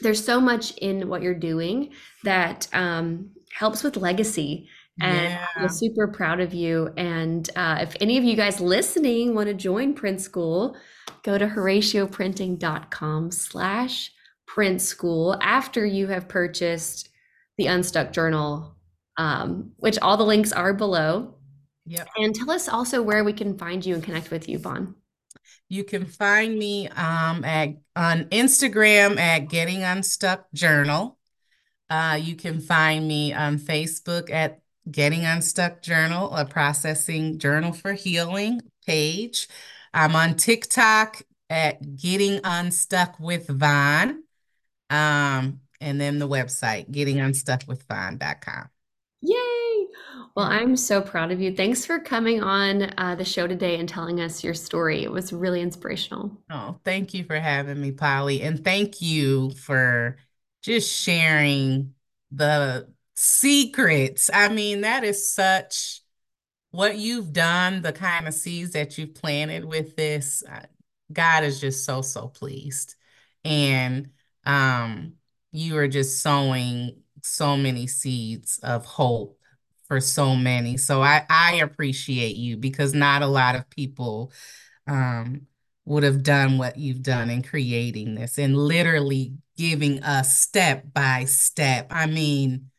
there's 0.00 0.24
so 0.24 0.40
much 0.40 0.72
in 0.78 1.08
what 1.08 1.22
you're 1.22 1.32
doing 1.38 1.92
that 2.24 2.66
um, 2.72 3.30
helps 3.52 3.84
with 3.84 3.96
legacy. 3.96 4.68
And 5.00 5.38
I'm 5.56 5.68
super 5.68 6.06
proud 6.06 6.40
of 6.40 6.54
you. 6.54 6.92
And 6.96 7.48
uh, 7.56 7.78
if 7.80 7.96
any 8.00 8.16
of 8.16 8.24
you 8.24 8.36
guys 8.36 8.60
listening 8.60 9.34
want 9.34 9.48
to 9.48 9.54
join 9.54 9.94
Print 9.94 10.20
School, 10.20 10.76
go 11.22 11.36
to 11.36 11.46
horacioprinting.com 11.46 13.30
slash 13.32 14.12
print 14.46 14.80
school 14.80 15.36
after 15.40 15.84
you 15.84 16.06
have 16.06 16.28
purchased 16.28 17.08
the 17.58 17.66
Unstuck 17.66 18.12
Journal, 18.12 18.76
um, 19.16 19.72
which 19.78 19.98
all 19.98 20.16
the 20.16 20.24
links 20.24 20.52
are 20.52 20.74
below. 20.74 21.34
Yep. 21.86 22.08
And 22.16 22.34
tell 22.34 22.50
us 22.50 22.68
also 22.68 23.02
where 23.02 23.24
we 23.24 23.32
can 23.32 23.58
find 23.58 23.84
you 23.84 23.94
and 23.94 24.02
connect 24.02 24.30
with 24.30 24.48
you, 24.48 24.58
Von. 24.58 24.94
You 25.68 25.84
can 25.84 26.06
find 26.06 26.56
me 26.58 26.88
um, 26.88 27.44
at 27.44 27.70
on 27.96 28.24
Instagram 28.26 29.18
at 29.18 29.48
Getting 29.48 29.82
Unstuck 29.82 30.46
Journal. 30.52 31.18
Uh, 31.90 32.18
you 32.20 32.36
can 32.36 32.60
find 32.60 33.06
me 33.06 33.32
on 33.32 33.58
Facebook 33.58 34.30
at 34.30 34.60
Getting 34.90 35.24
Unstuck 35.24 35.82
Journal, 35.82 36.34
a 36.34 36.44
processing 36.44 37.38
journal 37.38 37.72
for 37.72 37.94
healing 37.94 38.60
page. 38.86 39.48
I'm 39.92 40.14
on 40.14 40.36
TikTok 40.36 41.22
at 41.48 41.96
Getting 41.96 42.40
Unstuck 42.44 43.18
with 43.18 43.48
Von. 43.48 44.24
Um, 44.90 45.60
and 45.80 46.00
then 46.00 46.18
the 46.18 46.28
website, 46.28 46.90
gettingunstuckwithvon.com. 46.90 48.68
Yay! 49.22 49.86
Well, 50.36 50.46
I'm 50.46 50.76
so 50.76 51.00
proud 51.00 51.30
of 51.30 51.40
you. 51.40 51.54
Thanks 51.54 51.86
for 51.86 51.98
coming 51.98 52.42
on 52.42 52.92
uh, 52.98 53.14
the 53.14 53.24
show 53.24 53.46
today 53.46 53.78
and 53.78 53.88
telling 53.88 54.20
us 54.20 54.42
your 54.42 54.54
story. 54.54 55.04
It 55.04 55.10
was 55.10 55.32
really 55.32 55.60
inspirational. 55.60 56.36
Oh, 56.50 56.78
thank 56.84 57.14
you 57.14 57.24
for 57.24 57.38
having 57.38 57.80
me, 57.80 57.92
Polly. 57.92 58.42
And 58.42 58.62
thank 58.64 59.00
you 59.00 59.50
for 59.52 60.16
just 60.62 60.92
sharing 60.92 61.94
the 62.32 62.88
secrets. 63.14 64.30
I 64.32 64.48
mean, 64.48 64.82
that 64.82 65.04
is 65.04 65.30
such 65.30 66.00
what 66.70 66.96
you've 66.98 67.32
done, 67.32 67.82
the 67.82 67.92
kind 67.92 68.26
of 68.26 68.34
seeds 68.34 68.72
that 68.72 68.98
you've 68.98 69.14
planted 69.14 69.64
with 69.64 69.96
this. 69.96 70.42
uh, 70.50 70.62
God 71.12 71.44
is 71.44 71.60
just 71.60 71.84
so, 71.84 72.02
so 72.02 72.28
pleased. 72.28 72.96
And 73.44 74.10
um, 74.44 75.14
you 75.52 75.76
are 75.78 75.88
just 75.88 76.20
sowing 76.20 76.96
so 77.22 77.56
many 77.56 77.86
seeds 77.86 78.58
of 78.62 78.84
hope 78.84 79.38
for 79.86 80.00
so 80.00 80.34
many. 80.34 80.76
So 80.76 81.02
I, 81.02 81.24
I 81.28 81.56
appreciate 81.56 82.36
you 82.36 82.56
because 82.56 82.94
not 82.94 83.22
a 83.22 83.26
lot 83.26 83.54
of 83.54 83.68
people 83.70 84.32
um, 84.86 85.46
would 85.84 86.02
have 86.02 86.22
done 86.22 86.58
what 86.58 86.78
you've 86.78 87.02
done 87.02 87.30
in 87.30 87.42
creating 87.42 88.14
this 88.14 88.38
and 88.38 88.56
literally 88.56 89.34
giving 89.56 90.02
us 90.02 90.38
step 90.38 90.84
by 90.92 91.24
step. 91.26 91.86
I 91.90 92.06
mean, 92.06 92.70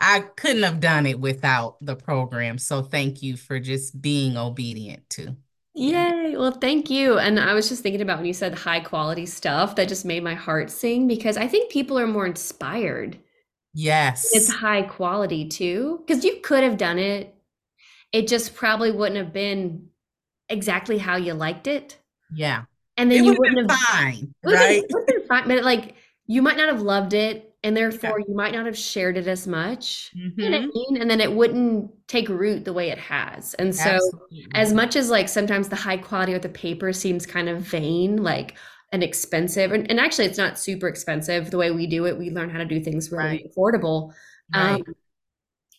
I 0.00 0.20
couldn't 0.20 0.62
have 0.62 0.80
done 0.80 1.06
it 1.06 1.18
without 1.18 1.76
the 1.80 1.96
program. 1.96 2.58
So 2.58 2.82
thank 2.82 3.22
you 3.22 3.36
for 3.36 3.58
just 3.58 4.00
being 4.00 4.36
obedient 4.36 5.08
to. 5.10 5.36
Yay. 5.74 6.34
Well, 6.36 6.52
thank 6.52 6.90
you. 6.90 7.18
And 7.18 7.38
I 7.38 7.54
was 7.54 7.68
just 7.68 7.82
thinking 7.82 8.00
about 8.00 8.18
when 8.18 8.26
you 8.26 8.32
said 8.32 8.54
high 8.54 8.80
quality 8.80 9.26
stuff, 9.26 9.76
that 9.76 9.88
just 9.88 10.04
made 10.04 10.24
my 10.24 10.34
heart 10.34 10.70
sing 10.70 11.06
because 11.06 11.36
I 11.36 11.46
think 11.46 11.70
people 11.70 11.98
are 11.98 12.06
more 12.06 12.26
inspired. 12.26 13.18
Yes. 13.74 14.34
It's 14.34 14.50
high 14.52 14.82
quality 14.82 15.46
too, 15.46 16.02
because 16.04 16.24
you 16.24 16.40
could 16.42 16.64
have 16.64 16.78
done 16.78 16.98
it. 16.98 17.34
It 18.10 18.26
just 18.26 18.54
probably 18.54 18.90
wouldn't 18.90 19.18
have 19.18 19.32
been 19.32 19.88
exactly 20.48 20.98
how 20.98 21.16
you 21.16 21.34
liked 21.34 21.66
it. 21.66 21.96
Yeah. 22.32 22.64
And 22.96 23.12
It 23.12 23.16
then 23.16 23.24
you 23.24 23.30
would 23.30 23.46
have 23.46 23.54
wouldn't 23.54 23.68
been 23.68 23.76
have 23.76 23.86
fine, 23.86 24.34
It 24.42 24.46
been 24.46 24.54
right? 24.54 24.82
it 24.88 25.06
been 25.06 25.26
fine, 25.28 25.46
but, 25.48 25.62
like, 25.62 25.94
you 26.26 26.42
might 26.42 26.56
not 26.56 26.68
have 26.68 26.82
loved 26.82 27.14
it, 27.14 27.47
and 27.68 27.76
Yeah. 28.02 28.10
therefore 28.10 28.20
you 28.20 28.34
might 28.34 28.54
not 28.54 28.66
have 28.66 28.78
shared 28.78 29.16
it 29.18 29.28
as 29.28 29.46
much, 29.46 30.12
you 30.40 30.50
know 30.50 30.56
what 30.58 30.64
I 30.64 30.66
hmm 30.66 30.88
mean? 30.94 31.02
And 31.02 31.10
then 31.10 31.20
it 31.22 31.32
wouldn't 31.32 31.92
take 32.08 32.28
root 32.30 32.64
the 32.64 32.72
way 32.74 32.90
it 32.90 32.98
has, 32.98 33.54
and 33.54 33.74
so, 33.76 33.98
Absolutely. 33.98 34.48
as 34.54 34.72
much 34.74 34.96
as, 34.96 35.10
like, 35.10 35.28
sometimes 35.28 35.68
the 35.68 35.76
high 35.76 35.98
quality 35.98 36.34
of 36.34 36.42
the 36.42 36.48
paper 36.50 36.92
seems 36.92 37.26
kind 37.26 37.48
of 37.50 37.60
vain, 37.62 38.22
like, 38.22 38.56
and 38.92 39.02
expensive, 39.04 39.72
and 39.72 39.90
and 39.90 40.00
actually 40.00 40.26
it's 40.26 40.38
not 40.38 40.58
super 40.58 40.88
expensive 40.88 41.50
the 41.50 41.58
way 41.58 41.70
we 41.72 41.86
do 41.86 42.06
it, 42.06 42.18
we 42.18 42.30
learn 42.30 42.50
how 42.50 42.58
to 42.58 42.64
do 42.64 42.80
things 42.80 43.12
Right. 43.16 43.42
really 43.42 43.50
affordable, 43.56 44.12
um, 44.54 44.78
Right. 44.78 44.86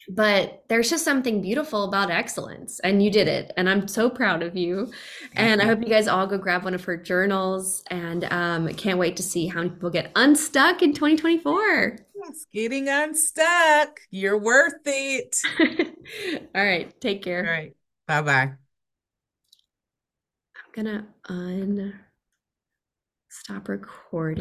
But 0.10 0.63
there's 0.69 0.89
just 0.89 1.06
something 1.06 1.41
beautiful 1.41 1.84
about 1.84 2.10
excellence, 2.10 2.80
and 2.80 3.04
you 3.04 3.12
did 3.12 3.28
it, 3.28 3.52
and 3.58 3.69
I'm 3.69 3.88
so 3.88 4.10
proud 4.10 4.41
of 4.41 4.56
you. 4.58 4.91
And 5.36 5.62
I 5.62 5.65
hope 5.65 5.80
you 5.82 5.88
guys 5.88 6.08
all 6.08 6.26
go 6.26 6.38
grab 6.38 6.63
one 6.63 6.74
of 6.74 6.84
her 6.86 6.98
journals, 6.98 7.84
and 7.91 8.26
um, 8.26 8.67
can't 8.74 8.98
wait 8.98 9.15
to 9.17 9.24
see 9.24 9.48
how 9.48 9.60
many 9.60 9.69
people 9.69 9.91
get 9.91 10.12
unstuck 10.15 10.82
in 10.82 10.93
2024. 10.93 11.98
Yes, 12.15 12.45
getting 12.52 12.89
unstuck. 12.89 14.00
You're 14.10 14.39
worth 14.39 14.82
it. 14.86 15.38
All 16.56 16.63
right, 16.63 17.00
take 17.00 17.24
care. 17.24 17.43
right. 17.43 17.76
Bye-bye. 18.08 18.52
I'm 20.56 20.72
gonna 20.74 21.08
un 21.28 22.00
stop 23.30 23.69
recording. 23.69 24.38